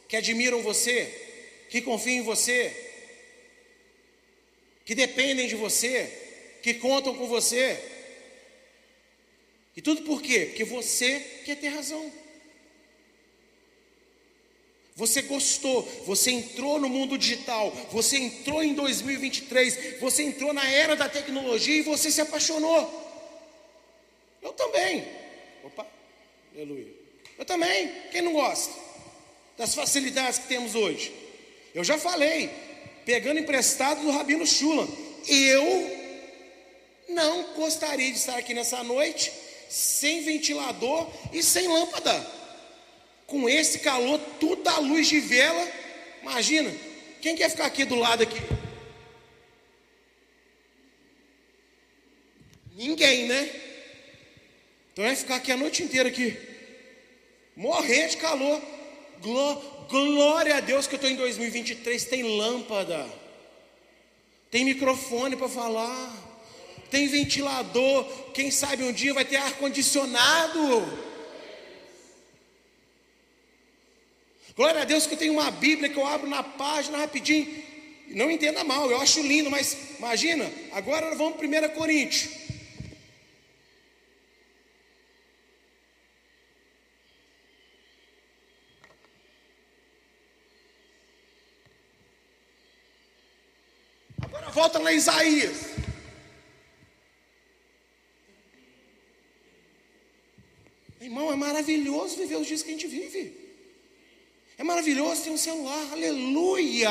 [0.07, 2.75] que admiram você, que confiam em você,
[4.83, 7.77] que dependem de você, que contam com você.
[9.75, 10.47] E tudo por quê?
[10.47, 12.11] Porque você quer ter razão.
[14.97, 20.95] Você gostou, você entrou no mundo digital, você entrou em 2023, você entrou na era
[20.95, 23.05] da tecnologia e você se apaixonou.
[24.41, 25.07] Eu também.
[25.63, 25.85] Opa,
[26.51, 26.87] aleluia.
[27.37, 27.91] Eu também.
[28.09, 28.73] Quem não gosta
[29.55, 31.13] das facilidades que temos hoje?
[31.75, 32.49] Eu já falei,
[33.05, 34.87] pegando emprestado do Rabino Shula.
[35.27, 35.91] Eu
[37.09, 39.31] não gostaria de estar aqui nessa noite
[39.69, 42.36] sem ventilador e sem lâmpada
[43.27, 45.67] com esse calor, tudo à luz de vela.
[46.21, 46.73] Imagina,
[47.21, 48.41] quem quer ficar aqui do lado aqui?
[52.73, 53.49] Ninguém, né?
[54.93, 56.35] Então vai ficar aqui a noite inteira aqui,
[57.55, 58.61] morrer de calor.
[59.89, 63.07] glória a Deus que eu estou em 2023, tem lâmpada,
[64.49, 66.13] tem microfone para falar,
[66.89, 68.05] tem ventilador.
[68.33, 71.06] Quem sabe um dia vai ter ar condicionado.
[74.57, 77.63] Glória a Deus que eu tenho uma Bíblia que eu abro na página rapidinho.
[78.07, 82.27] Não entenda mal, eu acho lindo, mas imagina, agora vamos para 1 Coríntios.
[94.19, 95.67] Agora volta lá Isaías.
[100.99, 103.46] Irmão, é maravilhoso viver os dias que a gente vive.
[104.57, 106.89] É maravilhoso ter um celular, aleluia!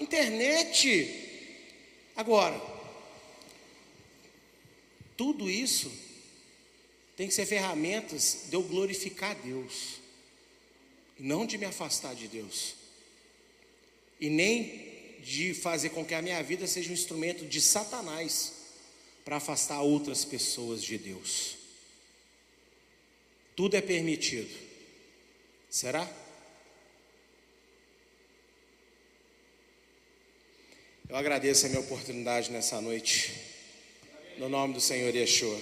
[0.00, 1.20] Internet.
[2.16, 2.60] Agora,
[5.16, 5.92] tudo isso
[7.16, 10.00] tem que ser ferramentas de eu glorificar Deus,
[11.18, 12.74] e não de me afastar de Deus,
[14.20, 18.54] e nem de fazer com que a minha vida seja um instrumento de Satanás
[19.24, 21.56] para afastar outras pessoas de Deus.
[23.54, 24.50] Tudo é permitido.
[25.70, 26.21] Será?
[31.12, 33.34] Eu agradeço a minha oportunidade nessa noite.
[34.38, 35.60] No nome do Senhor Yeshua.